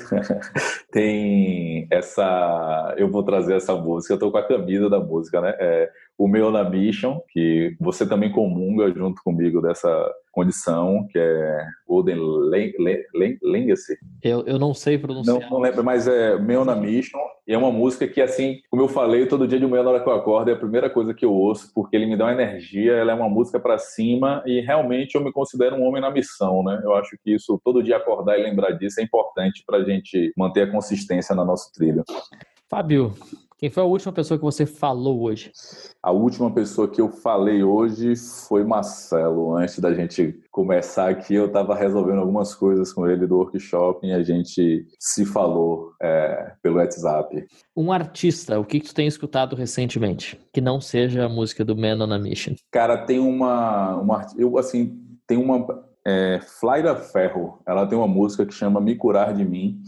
tem 0.91 1.87
essa, 1.91 2.95
eu 2.97 3.09
vou 3.09 3.23
trazer 3.23 3.55
essa 3.55 3.75
música, 3.75 4.13
eu 4.13 4.19
tô 4.19 4.31
com 4.31 4.37
a 4.37 4.47
camisa 4.47 4.89
da 4.89 4.99
música, 4.99 5.41
né? 5.41 5.53
É, 5.59 5.89
o 6.17 6.27
meu 6.27 6.51
na 6.51 6.69
Mission, 6.69 7.19
que 7.29 7.75
você 7.79 8.07
também 8.07 8.31
comunga 8.31 8.91
junto 8.93 9.21
comigo 9.23 9.61
dessa 9.61 10.13
condição, 10.31 11.07
que 11.11 11.19
é 11.19 11.65
Golden 11.87 12.17
Legacy. 13.43 13.97
Eu, 14.21 14.43
eu 14.45 14.57
não 14.57 14.73
sei 14.73 14.97
pronunciar. 14.97 15.39
Não, 15.39 15.49
não 15.49 15.59
lembro, 15.59 15.83
mas 15.83 16.07
é 16.07 16.37
meu 16.39 16.65
na 16.65 16.75
Mission, 16.75 17.19
e 17.47 17.53
é 17.53 17.57
uma 17.57 17.71
música 17.71 18.07
que, 18.07 18.21
assim, 18.21 18.59
como 18.69 18.81
eu 18.81 18.87
falei, 18.87 19.27
todo 19.27 19.47
dia 19.47 19.59
de 19.59 19.67
manhã 19.67 19.83
na 19.83 19.91
hora 19.91 20.03
que 20.03 20.09
eu 20.09 20.13
acordo 20.13 20.49
é 20.49 20.53
a 20.53 20.57
primeira 20.57 20.89
coisa 20.89 21.13
que 21.13 21.25
eu 21.25 21.31
ouço, 21.31 21.71
porque 21.73 21.95
ele 21.95 22.05
me 22.05 22.17
dá 22.17 22.25
uma 22.25 22.33
energia, 22.33 22.93
ela 22.93 23.11
é 23.11 23.15
uma 23.15 23.29
música 23.29 23.59
para 23.59 23.77
cima, 23.77 24.41
e 24.45 24.61
realmente 24.61 25.15
eu 25.15 25.23
me 25.23 25.31
considero 25.31 25.75
um 25.75 25.83
homem 25.83 26.01
na 26.01 26.09
missão, 26.09 26.63
né? 26.63 26.81
Eu 26.83 26.95
acho 26.95 27.17
que 27.23 27.33
isso, 27.33 27.59
todo 27.63 27.83
dia 27.83 27.97
acordar 27.97 28.39
e 28.39 28.43
lembrar 28.43 28.71
disso 28.71 29.01
é 29.01 29.03
importante 29.03 29.63
para 29.65 29.77
a 29.79 29.83
gente 29.83 30.33
manter 30.37 30.61
a 30.63 30.71
consistência 30.71 31.35
na 31.35 31.45
nosso 31.45 31.71
trilho. 31.73 32.03
Fábio, 32.69 33.13
quem 33.63 33.69
foi 33.69 33.81
a 33.81 33.85
última 33.85 34.11
pessoa 34.11 34.37
que 34.37 34.43
você 34.43 34.65
falou 34.65 35.21
hoje? 35.21 35.49
A 36.01 36.11
última 36.11 36.51
pessoa 36.51 36.85
que 36.85 36.99
eu 36.99 37.07
falei 37.07 37.63
hoje 37.63 38.13
foi 38.17 38.61
Marcelo. 38.65 39.55
Antes 39.55 39.79
da 39.79 39.93
gente 39.93 40.37
começar 40.51 41.07
aqui, 41.07 41.35
eu 41.35 41.45
estava 41.45 41.73
resolvendo 41.73 42.19
algumas 42.19 42.53
coisas 42.53 42.91
com 42.91 43.07
ele 43.07 43.25
do 43.25 43.37
workshop 43.37 44.05
e 44.05 44.11
a 44.11 44.21
gente 44.21 44.85
se 44.99 45.25
falou 45.25 45.93
é, 46.01 46.51
pelo 46.61 46.75
WhatsApp. 46.75 47.47
Um 47.73 47.89
artista, 47.93 48.59
o 48.59 48.65
que, 48.65 48.81
que 48.81 48.87
tu 48.87 48.93
tem 48.93 49.07
escutado 49.07 49.55
recentemente? 49.55 50.37
Que 50.51 50.59
não 50.59 50.81
seja 50.81 51.23
a 51.23 51.29
música 51.29 51.63
do 51.63 51.73
Man 51.73 52.05
on 52.05 52.11
a 52.11 52.19
Mission. 52.19 52.55
Cara, 52.69 52.97
tem 52.97 53.19
uma. 53.19 53.95
uma 53.95 54.27
eu, 54.37 54.57
assim, 54.57 54.99
tem 55.25 55.37
uma. 55.37 55.65
É, 56.05 56.41
Flyra 56.59 56.97
Ferro, 56.97 57.61
ela 57.65 57.87
tem 57.87 57.97
uma 57.97 58.09
música 58.09 58.45
que 58.45 58.53
chama 58.53 58.81
Me 58.81 58.93
Curar 58.93 59.33
de 59.33 59.45
Mim, 59.45 59.81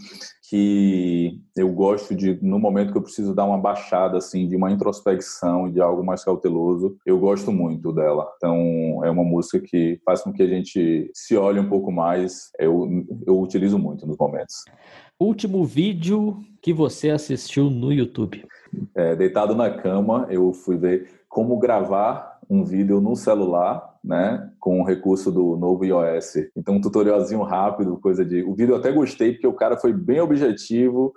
que 0.49 1.41
eu 1.55 1.71
gosto 1.71 2.13
de, 2.13 2.37
no 2.41 2.59
momento 2.59 2.91
que 2.91 2.97
eu 2.97 3.01
preciso 3.01 3.33
dar 3.33 3.45
uma 3.45 3.57
baixada, 3.57 4.17
assim, 4.17 4.47
de 4.47 4.55
uma 4.55 4.71
introspecção, 4.71 5.71
de 5.71 5.81
algo 5.81 6.03
mais 6.03 6.23
cauteloso, 6.23 6.97
eu 7.05 7.19
gosto 7.19 7.51
muito 7.51 7.91
dela. 7.91 8.27
Então, 8.37 9.01
é 9.03 9.09
uma 9.09 9.23
música 9.23 9.59
que 9.59 9.99
faz 10.05 10.21
com 10.21 10.31
que 10.31 10.43
a 10.43 10.47
gente 10.47 11.09
se 11.13 11.35
olhe 11.35 11.59
um 11.59 11.69
pouco 11.69 11.91
mais, 11.91 12.51
eu, 12.59 12.87
eu 13.25 13.39
utilizo 13.39 13.79
muito 13.79 14.05
nos 14.05 14.17
momentos. 14.17 14.65
Último 15.19 15.63
vídeo 15.63 16.37
que 16.61 16.73
você 16.73 17.09
assistiu 17.09 17.69
no 17.69 17.91
YouTube? 17.91 18.45
É, 18.93 19.15
deitado 19.15 19.55
na 19.55 19.69
cama, 19.69 20.27
eu 20.29 20.51
fui 20.51 20.77
ver 20.77 21.09
como 21.29 21.57
gravar 21.57 22.34
um 22.49 22.63
vídeo 22.63 23.01
no 23.01 23.15
celular 23.15 23.95
né, 24.03 24.51
com 24.59 24.79
o 24.79 24.83
recurso 24.83 25.31
do 25.31 25.57
novo 25.57 25.83
iOS. 25.83 26.35
Então, 26.55 26.75
um 26.75 26.81
tutorialzinho 26.81 27.41
rápido, 27.41 27.97
coisa 27.97 28.23
de. 28.23 28.43
O 28.43 28.53
vídeo 28.53 28.73
eu 28.73 28.77
até 28.77 28.91
gostei, 28.91 29.33
porque 29.33 29.47
o 29.47 29.53
cara 29.53 29.77
foi 29.77 29.91
bem 29.91 30.21
objetivo 30.21 31.13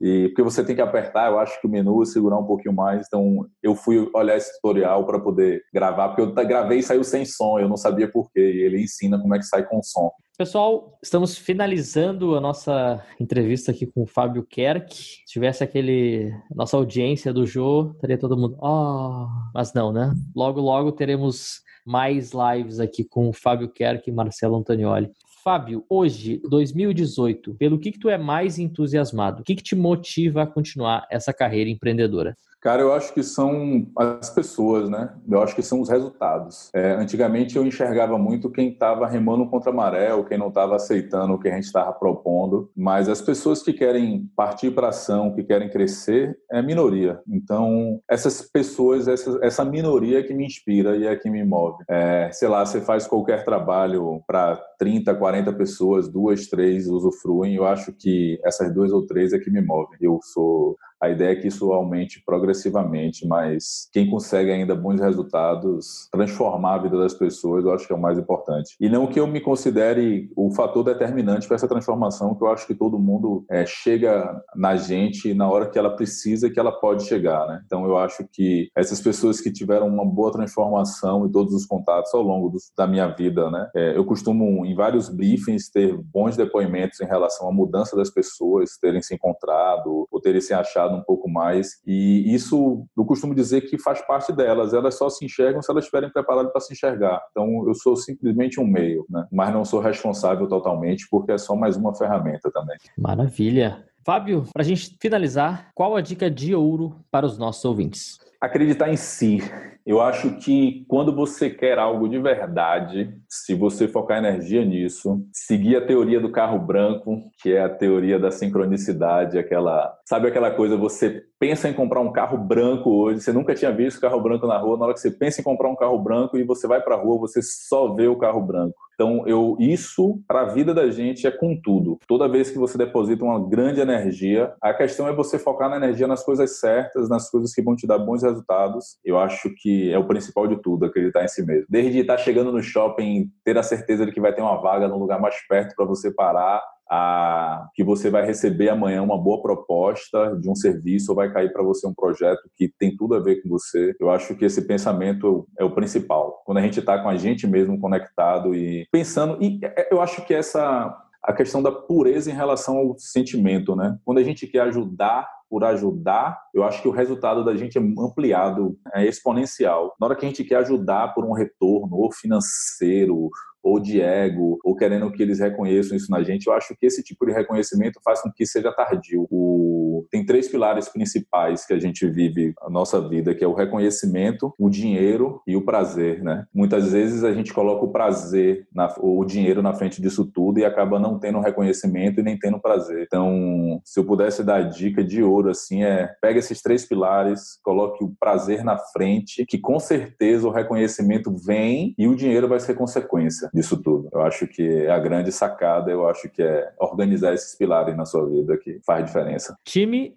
E 0.00 0.28
porque 0.28 0.42
você 0.42 0.64
tem 0.64 0.74
que 0.74 0.80
apertar, 0.80 1.30
eu 1.30 1.38
acho 1.38 1.60
que 1.60 1.66
o 1.66 1.70
menu 1.70 2.04
segurar 2.06 2.38
um 2.38 2.46
pouquinho 2.46 2.74
mais. 2.74 3.06
Então, 3.06 3.46
eu 3.62 3.74
fui 3.74 4.08
olhar 4.14 4.36
esse 4.36 4.54
tutorial 4.54 5.04
para 5.04 5.20
poder 5.20 5.62
gravar, 5.72 6.08
porque 6.08 6.22
eu 6.22 6.32
gravei 6.46 6.78
e 6.78 6.82
saiu 6.82 7.04
sem 7.04 7.24
som, 7.24 7.58
eu 7.58 7.68
não 7.68 7.76
sabia 7.76 8.10
por 8.10 8.30
quê. 8.32 8.40
E 8.40 8.60
ele 8.62 8.82
ensina 8.82 9.20
como 9.20 9.34
é 9.34 9.38
que 9.38 9.44
sai 9.44 9.66
com 9.66 9.82
som. 9.82 10.10
Pessoal, 10.38 10.98
estamos 11.02 11.36
finalizando 11.36 12.34
a 12.34 12.40
nossa 12.40 13.04
entrevista 13.20 13.72
aqui 13.72 13.84
com 13.84 14.04
o 14.04 14.06
Fábio 14.06 14.42
Kerk. 14.42 14.94
Se 14.94 15.34
tivesse 15.34 15.62
aquele 15.62 16.34
nossa 16.54 16.78
audiência 16.78 17.30
do 17.30 17.46
Jô, 17.46 17.90
estaria 17.94 18.16
todo 18.16 18.38
mundo, 18.38 18.56
oh, 18.58 19.26
mas 19.52 19.74
não, 19.74 19.92
né? 19.92 20.14
Logo 20.34 20.62
logo 20.62 20.92
teremos 20.92 21.60
mais 21.84 22.30
lives 22.32 22.80
aqui 22.80 23.04
com 23.04 23.28
o 23.28 23.34
Fábio 23.34 23.68
Kerk 23.68 24.08
e 24.08 24.12
Marcelo 24.14 24.56
Antonioli. 24.56 25.10
Fábio, 25.42 25.84
hoje, 25.88 26.40
2018, 26.44 27.54
pelo 27.54 27.78
que, 27.78 27.92
que 27.92 27.98
tu 27.98 28.10
é 28.10 28.18
mais 28.18 28.58
entusiasmado? 28.58 29.40
O 29.40 29.44
que, 29.44 29.56
que 29.56 29.62
te 29.62 29.74
motiva 29.74 30.42
a 30.42 30.46
continuar 30.46 31.06
essa 31.10 31.32
carreira 31.32 31.70
empreendedora? 31.70 32.36
Cara, 32.60 32.82
eu 32.82 32.92
acho 32.92 33.14
que 33.14 33.22
são 33.22 33.86
as 33.96 34.28
pessoas, 34.28 34.90
né? 34.90 35.14
Eu 35.28 35.42
acho 35.42 35.54
que 35.54 35.62
são 35.62 35.80
os 35.80 35.88
resultados. 35.88 36.70
É, 36.74 36.92
antigamente 36.92 37.56
eu 37.56 37.64
enxergava 37.64 38.18
muito 38.18 38.50
quem 38.50 38.68
estava 38.68 39.06
remando 39.06 39.48
contra 39.48 39.70
a 39.70 39.74
maré 39.74 40.12
ou 40.12 40.24
quem 40.24 40.36
não 40.36 40.48
estava 40.48 40.76
aceitando 40.76 41.32
o 41.32 41.38
que 41.38 41.48
a 41.48 41.54
gente 41.54 41.64
estava 41.64 41.90
propondo, 41.92 42.70
mas 42.76 43.08
as 43.08 43.22
pessoas 43.22 43.62
que 43.62 43.72
querem 43.72 44.30
partir 44.36 44.72
para 44.72 44.88
ação, 44.88 45.34
que 45.34 45.42
querem 45.42 45.70
crescer, 45.70 46.36
é 46.52 46.60
minoria. 46.60 47.18
Então, 47.26 47.98
essas 48.08 48.42
pessoas, 48.42 49.08
essa, 49.08 49.38
essa 49.42 49.64
minoria 49.64 50.20
é 50.20 50.22
que 50.22 50.34
me 50.34 50.44
inspira 50.44 50.96
e 50.96 51.06
é 51.06 51.16
que 51.16 51.30
me 51.30 51.42
move. 51.42 51.82
É, 51.88 52.30
sei 52.30 52.48
lá, 52.48 52.64
você 52.66 52.82
faz 52.82 53.06
qualquer 53.06 53.42
trabalho 53.42 54.22
para 54.26 54.60
30, 54.78 55.14
40 55.14 55.52
pessoas, 55.54 56.08
duas, 56.08 56.46
três 56.46 56.88
usufruem, 56.88 57.54
eu 57.54 57.64
acho 57.64 57.90
que 57.92 58.38
essas 58.44 58.72
duas 58.74 58.92
ou 58.92 59.06
três 59.06 59.32
é 59.32 59.38
que 59.38 59.50
me 59.50 59.62
movem. 59.62 59.96
Eu 60.00 60.18
sou 60.22 60.76
a 61.00 61.08
ideia 61.08 61.32
é 61.32 61.36
que 61.36 61.48
isso 61.48 61.72
aumente 61.72 62.22
progressivamente, 62.24 63.26
mas 63.26 63.88
quem 63.92 64.10
consegue 64.10 64.50
ainda 64.50 64.74
bons 64.74 65.00
resultados, 65.00 66.08
transformar 66.12 66.74
a 66.74 66.78
vida 66.78 66.98
das 66.98 67.14
pessoas, 67.14 67.64
eu 67.64 67.72
acho 67.72 67.86
que 67.86 67.92
é 67.92 67.96
o 67.96 68.00
mais 68.00 68.18
importante. 68.18 68.76
E 68.80 68.88
não 68.88 69.06
que 69.06 69.18
eu 69.18 69.26
me 69.26 69.40
considere 69.40 70.30
o 70.36 70.50
fator 70.50 70.84
determinante 70.84 71.46
para 71.46 71.56
essa 71.56 71.68
transformação, 71.68 72.34
que 72.34 72.44
eu 72.44 72.50
acho 72.50 72.66
que 72.66 72.74
todo 72.74 72.98
mundo 72.98 73.44
é, 73.50 73.64
chega 73.64 74.40
na 74.54 74.76
gente 74.76 75.32
na 75.32 75.48
hora 75.48 75.68
que 75.68 75.78
ela 75.78 75.96
precisa, 75.96 76.50
que 76.50 76.60
ela 76.60 76.72
pode 76.72 77.04
chegar, 77.04 77.46
né? 77.46 77.62
Então 77.64 77.84
eu 77.84 77.96
acho 77.96 78.26
que 78.30 78.68
essas 78.76 79.00
pessoas 79.00 79.40
que 79.40 79.50
tiveram 79.50 79.86
uma 79.88 80.04
boa 80.04 80.32
transformação 80.32 81.26
e 81.26 81.32
todos 81.32 81.54
os 81.54 81.64
contatos 81.64 82.12
ao 82.12 82.22
longo 82.22 82.50
do, 82.50 82.58
da 82.76 82.86
minha 82.86 83.08
vida, 83.08 83.50
né? 83.50 83.70
É, 83.74 83.96
eu 83.96 84.04
costumo 84.04 84.66
em 84.66 84.74
vários 84.74 85.08
briefings 85.08 85.70
ter 85.70 85.96
bons 85.96 86.36
depoimentos 86.36 87.00
em 87.00 87.06
relação 87.06 87.48
à 87.48 87.52
mudança 87.52 87.96
das 87.96 88.10
pessoas, 88.10 88.76
terem 88.80 89.02
se 89.02 89.14
encontrado 89.14 90.06
ou 90.10 90.20
terem 90.20 90.40
se 90.40 90.52
achado 90.52 90.89
um 90.94 91.02
pouco 91.02 91.28
mais. 91.28 91.80
E 91.86 92.34
isso 92.34 92.86
eu 92.96 93.04
costumo 93.04 93.34
dizer 93.34 93.62
que 93.62 93.78
faz 93.78 94.00
parte 94.06 94.32
delas. 94.32 94.72
Elas 94.74 94.96
só 94.96 95.08
se 95.08 95.24
enxergam 95.24 95.62
se 95.62 95.70
elas 95.70 95.84
estiverem 95.84 96.10
preparadas 96.10 96.52
para 96.52 96.60
se 96.60 96.72
enxergar. 96.72 97.20
Então 97.30 97.66
eu 97.66 97.74
sou 97.74 97.96
simplesmente 97.96 98.60
um 98.60 98.66
meio, 98.66 99.04
né? 99.08 99.26
mas 99.32 99.52
não 99.52 99.64
sou 99.64 99.80
responsável 99.80 100.48
totalmente 100.48 101.06
porque 101.10 101.32
é 101.32 101.38
só 101.38 101.54
mais 101.54 101.76
uma 101.76 101.94
ferramenta 101.94 102.50
também. 102.50 102.76
Maravilha. 102.96 103.84
Fábio, 104.04 104.46
para 104.52 104.62
a 104.62 104.64
gente 104.64 104.96
finalizar, 105.00 105.70
qual 105.74 105.94
a 105.94 106.00
dica 106.00 106.30
de 106.30 106.54
ouro 106.54 106.96
para 107.10 107.26
os 107.26 107.36
nossos 107.38 107.64
ouvintes? 107.64 108.18
Acreditar 108.40 108.90
em 108.90 108.96
si. 108.96 109.38
Eu 109.86 110.00
acho 110.00 110.36
que 110.36 110.84
quando 110.88 111.14
você 111.14 111.50
quer 111.50 111.78
algo 111.78 112.08
de 112.08 112.18
verdade, 112.18 113.14
se 113.28 113.54
você 113.54 113.88
focar 113.88 114.18
energia 114.18 114.64
nisso, 114.64 115.22
seguir 115.32 115.76
a 115.76 115.86
teoria 115.86 116.20
do 116.20 116.30
carro 116.30 116.58
branco, 116.58 117.20
que 117.42 117.52
é 117.52 117.62
a 117.62 117.68
teoria 117.68 118.18
da 118.18 118.30
sincronicidade, 118.30 119.38
aquela, 119.38 119.94
sabe 120.08 120.28
aquela 120.28 120.50
coisa, 120.50 120.76
você 120.76 121.22
pensa 121.38 121.68
em 121.68 121.72
comprar 121.72 122.00
um 122.00 122.12
carro 122.12 122.36
branco 122.36 122.90
hoje, 122.90 123.20
você 123.20 123.32
nunca 123.32 123.54
tinha 123.54 123.72
visto 123.72 124.00
carro 124.00 124.20
branco 124.20 124.46
na 124.46 124.58
rua, 124.58 124.76
na 124.76 124.84
hora 124.84 124.94
que 124.94 125.00
você 125.00 125.10
pensa 125.10 125.40
em 125.40 125.44
comprar 125.44 125.70
um 125.70 125.76
carro 125.76 125.98
branco 125.98 126.36
e 126.36 126.44
você 126.44 126.66
vai 126.66 126.82
para 126.82 126.94
a 126.94 126.98
rua, 126.98 127.18
você 127.18 127.40
só 127.42 127.94
vê 127.94 128.06
o 128.06 128.18
carro 128.18 128.40
branco. 128.42 128.76
Então, 129.00 129.26
eu 129.26 129.56
isso 129.58 130.20
para 130.28 130.42
a 130.42 130.44
vida 130.52 130.74
da 130.74 130.90
gente 130.90 131.26
é 131.26 131.30
com 131.30 131.58
tudo. 131.58 131.98
Toda 132.06 132.28
vez 132.28 132.50
que 132.50 132.58
você 132.58 132.76
deposita 132.76 133.24
uma 133.24 133.48
grande 133.48 133.80
energia, 133.80 134.52
a 134.60 134.74
questão 134.74 135.08
é 135.08 135.12
você 135.14 135.38
focar 135.38 135.70
na 135.70 135.76
energia 135.76 136.06
nas 136.06 136.22
coisas 136.22 136.60
certas, 136.60 137.08
nas 137.08 137.30
coisas 137.30 137.54
que 137.54 137.62
vão 137.62 137.74
te 137.74 137.86
dar 137.86 137.98
bons 137.98 138.22
resultados. 138.22 138.98
Eu 139.02 139.18
acho 139.18 139.48
que 139.56 139.69
é 139.90 139.98
o 139.98 140.06
principal 140.06 140.46
de 140.46 140.56
tudo, 140.56 140.86
acreditar 140.86 141.24
em 141.24 141.28
si 141.28 141.44
mesmo. 141.44 141.66
Desde 141.68 141.98
estar 141.98 142.18
chegando 142.18 142.52
no 142.52 142.62
shopping, 142.62 143.30
ter 143.44 143.56
a 143.58 143.62
certeza 143.62 144.06
de 144.06 144.12
que 144.12 144.20
vai 144.20 144.34
ter 144.34 144.42
uma 144.42 144.60
vaga 144.60 144.88
no 144.88 144.98
lugar 144.98 145.20
mais 145.20 145.36
perto 145.46 145.74
para 145.74 145.84
você 145.84 146.12
parar, 146.12 146.62
a, 146.90 147.68
que 147.72 147.84
você 147.84 148.10
vai 148.10 148.26
receber 148.26 148.68
amanhã 148.68 149.00
uma 149.00 149.16
boa 149.16 149.40
proposta 149.40 150.36
de 150.36 150.50
um 150.50 150.56
serviço 150.56 151.12
ou 151.12 151.16
vai 151.16 151.32
cair 151.32 151.52
para 151.52 151.62
você 151.62 151.86
um 151.86 151.94
projeto 151.94 152.50
que 152.56 152.68
tem 152.78 152.96
tudo 152.96 153.14
a 153.14 153.20
ver 153.20 153.42
com 153.42 153.48
você. 153.48 153.94
Eu 154.00 154.10
acho 154.10 154.34
que 154.34 154.44
esse 154.44 154.62
pensamento 154.62 155.46
é 155.56 155.64
o 155.64 155.70
principal. 155.70 156.42
Quando 156.44 156.58
a 156.58 156.62
gente 156.62 156.80
está 156.80 156.98
com 156.98 157.08
a 157.08 157.16
gente 157.16 157.46
mesmo 157.46 157.78
conectado 157.78 158.54
e 158.54 158.88
pensando, 158.90 159.40
e 159.40 159.60
é, 159.62 159.88
eu 159.92 160.00
acho 160.00 160.26
que 160.26 160.34
essa 160.34 160.92
a 161.22 161.32
questão 161.32 161.62
da 161.62 161.70
pureza 161.70 162.30
em 162.30 162.34
relação 162.34 162.76
ao 162.76 162.98
sentimento, 162.98 163.76
né? 163.76 163.98
Quando 164.04 164.18
a 164.18 164.22
gente 164.22 164.46
quer 164.46 164.60
ajudar 164.60 165.28
por 165.48 165.64
ajudar, 165.64 166.40
eu 166.54 166.62
acho 166.62 166.80
que 166.80 166.86
o 166.86 166.92
resultado 166.92 167.44
da 167.44 167.56
gente 167.56 167.76
é 167.76 167.80
ampliado, 167.80 168.78
é 168.94 169.04
exponencial. 169.04 169.96
Na 170.00 170.06
hora 170.06 170.16
que 170.16 170.24
a 170.24 170.28
gente 170.28 170.44
quer 170.44 170.56
ajudar 170.56 171.12
por 171.12 171.24
um 171.24 171.32
retorno, 171.32 171.96
ou 171.96 172.12
financeiro, 172.12 173.28
ou 173.62 173.80
de 173.80 174.00
ego, 174.00 174.58
ou 174.64 174.74
querendo 174.74 175.10
que 175.10 175.22
eles 175.22 175.40
reconheçam 175.40 175.96
isso 175.96 176.10
na 176.10 176.22
gente, 176.22 176.46
eu 176.46 176.52
acho 176.52 176.74
que 176.76 176.86
esse 176.86 177.02
tipo 177.02 177.26
de 177.26 177.32
reconhecimento 177.32 178.00
faz 178.02 178.22
com 178.22 178.30
que 178.32 178.46
seja 178.46 178.72
tardio. 178.72 179.26
O... 179.30 179.79
Tem 180.10 180.24
três 180.24 180.48
pilares 180.48 180.88
principais 180.88 181.66
que 181.66 181.72
a 181.72 181.78
gente 181.78 182.06
vive 182.08 182.52
a 182.60 182.70
nossa 182.70 183.00
vida, 183.00 183.34
que 183.34 183.44
é 183.44 183.46
o 183.46 183.54
reconhecimento, 183.54 184.54
o 184.58 184.68
dinheiro 184.68 185.40
e 185.46 185.56
o 185.56 185.64
prazer, 185.64 186.22
né? 186.22 186.46
Muitas 186.54 186.92
vezes 186.92 187.24
a 187.24 187.32
gente 187.32 187.52
coloca 187.52 187.84
o 187.84 187.92
prazer, 187.92 188.66
na... 188.72 188.92
o 188.98 189.24
dinheiro 189.24 189.62
na 189.62 189.72
frente 189.72 190.00
disso 190.00 190.24
tudo 190.24 190.58
e 190.58 190.64
acaba 190.64 190.98
não 190.98 191.18
tendo 191.18 191.40
reconhecimento 191.40 192.20
e 192.20 192.22
nem 192.22 192.38
tendo 192.38 192.60
prazer. 192.60 193.04
Então, 193.06 193.80
se 193.84 193.98
eu 193.98 194.04
pudesse 194.04 194.42
dar 194.42 194.56
a 194.56 194.62
dica 194.62 195.02
de 195.02 195.22
ouro, 195.22 195.50
assim, 195.50 195.82
é 195.82 196.10
pega 196.20 196.38
esses 196.38 196.62
três 196.62 196.86
pilares, 196.86 197.58
coloque 197.62 198.04
o 198.04 198.12
prazer 198.18 198.64
na 198.64 198.78
frente, 198.78 199.44
que 199.46 199.58
com 199.58 199.78
certeza 199.78 200.46
o 200.46 200.50
reconhecimento 200.50 201.34
vem 201.34 201.94
e 201.98 202.06
o 202.06 202.14
dinheiro 202.14 202.48
vai 202.48 202.60
ser 202.60 202.74
consequência 202.74 203.50
disso 203.52 203.80
tudo. 203.82 204.08
Eu 204.12 204.22
acho 204.22 204.46
que 204.46 204.62
é 204.62 204.90
a 204.90 204.98
grande 204.98 205.32
sacada, 205.32 205.90
eu 205.90 206.08
acho 206.08 206.28
que 206.28 206.42
é 206.42 206.70
organizar 206.78 207.34
esses 207.34 207.56
pilares 207.56 207.96
na 207.96 208.04
sua 208.04 208.28
vida 208.28 208.56
que 208.58 208.80
faz 208.84 209.04
diferença. 209.04 209.56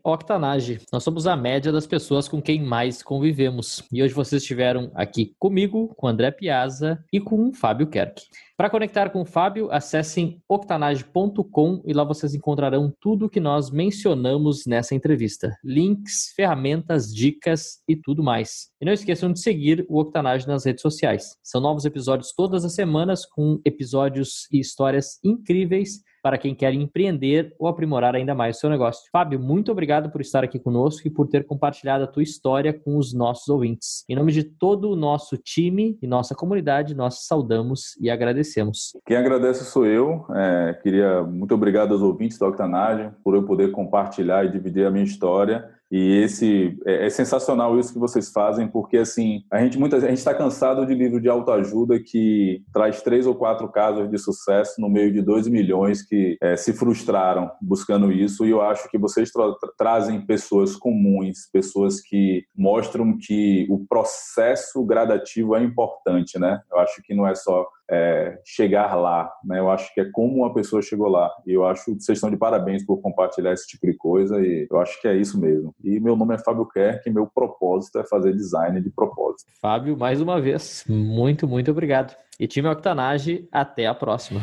Octanage. 0.03 0.81
Nós 0.91 1.03
somos 1.03 1.27
a 1.27 1.36
média 1.36 1.71
das 1.71 1.88
pessoas 1.88 2.27
com 2.27 2.41
quem 2.41 2.62
mais 2.62 3.01
convivemos. 3.01 3.83
E 3.91 4.01
hoje 4.01 4.13
vocês 4.13 4.41
estiveram 4.41 4.91
aqui 4.93 5.36
comigo, 5.39 5.93
com 5.95 6.07
André 6.07 6.31
Piazza 6.31 7.03
e 7.12 7.19
com 7.19 7.49
o 7.49 7.53
Fábio 7.53 7.88
Kerk. 7.88 8.21
Para 8.55 8.69
conectar 8.69 9.09
com 9.09 9.21
o 9.21 9.25
Fábio, 9.25 9.71
acessem 9.71 10.41
octanage.com 10.47 11.81
e 11.86 11.93
lá 11.93 12.03
vocês 12.03 12.36
encontrarão 12.36 12.93
tudo 13.01 13.29
que 13.29 13.39
nós 13.39 13.71
mencionamos 13.71 14.65
nessa 14.65 14.93
entrevista: 14.93 15.57
links, 15.63 16.31
ferramentas, 16.36 17.13
dicas 17.13 17.79
e 17.88 17.95
tudo 17.95 18.23
mais. 18.23 18.69
E 18.79 18.86
não 18.86 18.93
esqueçam 18.93 19.33
de 19.33 19.39
seguir 19.39 19.86
o 19.89 19.99
Octanage 19.99 20.47
nas 20.47 20.65
redes 20.65 20.81
sociais. 20.81 21.36
São 21.41 21.59
novos 21.59 21.83
episódios 21.83 22.31
todas 22.31 22.63
as 22.63 22.75
semanas 22.75 23.25
com 23.25 23.59
episódios 23.65 24.47
e 24.51 24.59
histórias 24.59 25.19
incríveis 25.23 26.01
para 26.23 26.38
quem 26.38 26.55
quer 26.55 26.73
empreender 26.73 27.53
ou 27.59 27.67
aprimorar 27.67 28.15
ainda 28.15 28.33
mais 28.33 28.55
o 28.55 28.59
seu 28.62 28.69
negócio. 28.69 29.09
Fábio, 29.12 29.38
muito 29.38 29.71
obrigado 29.71 30.09
por 30.09 30.21
estar 30.21 30.41
aqui 30.41 30.57
conosco 30.57 31.05
e 31.05 31.12
por 31.12 31.27
ter 31.27 31.45
compartilhado 31.45 32.05
a 32.05 32.07
tua 32.07 32.23
história 32.23 32.71
com 32.71 32.97
os 32.97 33.13
nossos 33.13 33.49
ouvintes. 33.49 34.05
Em 34.07 34.15
nome 34.15 34.31
de 34.31 34.45
todo 34.45 34.89
o 34.89 34.95
nosso 34.95 35.38
time 35.38 35.97
e 36.01 36.07
nossa 36.07 36.33
comunidade, 36.33 36.95
nós 36.95 37.25
saudamos 37.27 37.97
e 37.99 38.09
agradecemos. 38.09 38.93
Quem 39.05 39.17
agradece 39.17 39.65
sou 39.65 39.86
eu. 39.86 40.25
É, 40.33 40.79
queria 40.81 41.21
muito 41.23 41.53
obrigado 41.53 41.91
aos 41.91 42.01
ouvintes 42.01 42.38
da 42.38 42.47
Octanagem 42.47 43.12
por 43.21 43.36
eu 43.36 43.43
poder 43.43 43.71
compartilhar 43.71 44.45
e 44.45 44.51
dividir 44.51 44.86
a 44.86 44.91
minha 44.91 45.03
história. 45.03 45.69
E 45.93 46.23
esse 46.23 46.75
é, 46.88 47.06
é, 47.06 47.10
sensacional 47.12 47.79
isso 47.79 47.93
que 47.93 47.99
vocês 47.99 48.32
fazem, 48.32 48.67
porque 48.67 48.97
assim 48.97 49.43
a 49.51 49.60
gente 49.62 49.77
muitas 49.77 50.03
a 50.03 50.08
gente 50.08 50.17
está 50.17 50.34
cansado 50.34 50.88
de 50.88 50.95
livro 50.95 51.21
de 51.21 51.29
autoajuda 51.29 51.99
que 51.99 52.63
traz 52.73 53.03
três 53.03 53.27
ou 53.27 53.36
quatro 53.36 53.71
casos 53.71 54.10
de 54.10 54.17
sucesso 54.17 54.82
no 54.82 54.89
meio 54.89 55.13
de 55.13 55.21
dois 55.21 55.47
milhões 55.47 56.01
que 56.01 56.36
é, 56.41 56.56
se 56.56 56.73
frustraram 56.73 57.51
buscando 57.62 58.12
isso. 58.12 58.43
E 58.43 58.49
eu 58.49 58.63
acho 58.63 58.89
que 58.89 58.97
vocês 58.97 59.29
tra 59.29 59.53
trazem 59.77 60.25
pessoas 60.25 60.75
comuns, 60.75 61.47
pessoas 61.53 62.01
que 62.01 62.43
mostram 62.58 63.15
que 63.15 63.67
o 63.69 63.86
processo 63.86 64.84
gradativo 64.84 65.56
é 65.56 65.62
importante, 65.62 66.39
né? 66.39 66.60
Eu 66.71 66.79
acho 66.79 67.03
que 67.03 67.13
não 67.13 67.27
é 67.27 67.36
só 67.36 67.67
é, 67.89 68.39
chegar 68.45 68.95
lá, 68.95 69.31
né? 69.43 69.59
Eu 69.59 69.69
acho 69.69 69.93
que 69.93 70.01
é 70.01 70.09
como 70.11 70.37
uma 70.37 70.53
pessoa 70.53 70.81
chegou 70.81 71.07
lá. 71.07 71.31
E 71.45 71.53
eu 71.53 71.65
acho 71.65 71.85
que 71.85 72.01
vocês 72.01 72.17
estão 72.17 72.29
de 72.29 72.37
parabéns 72.37 72.85
por 72.85 73.01
compartilhar 73.01 73.53
esse 73.53 73.67
tipo 73.67 73.85
de 73.85 73.95
coisa 73.97 74.39
e 74.41 74.67
eu 74.69 74.79
acho 74.79 74.99
que 75.01 75.07
é 75.07 75.15
isso 75.15 75.39
mesmo. 75.39 75.73
E 75.83 75.99
meu 75.99 76.15
nome 76.15 76.35
é 76.35 76.37
Fábio 76.37 76.65
Kerk 76.65 77.07
e 77.07 77.13
meu 77.13 77.27
propósito 77.27 77.99
é 77.99 78.03
fazer 78.05 78.33
design 78.33 78.81
de 78.81 78.89
propósito. 78.89 79.51
Fábio, 79.61 79.97
mais 79.97 80.21
uma 80.21 80.39
vez, 80.39 80.83
muito, 80.87 81.47
muito 81.47 81.71
obrigado. 81.71 82.15
E 82.39 82.47
time 82.47 82.67
Octanage, 82.67 83.47
até 83.51 83.85
a 83.85 83.93
próxima. 83.93 84.41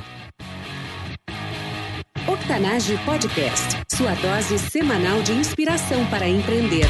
Octanage 2.28 2.96
Podcast, 3.04 3.82
sua 3.88 4.14
dose 4.14 4.58
semanal 4.58 5.22
de 5.22 5.32
inspiração 5.32 6.04
para 6.06 6.28
empreender. 6.28 6.86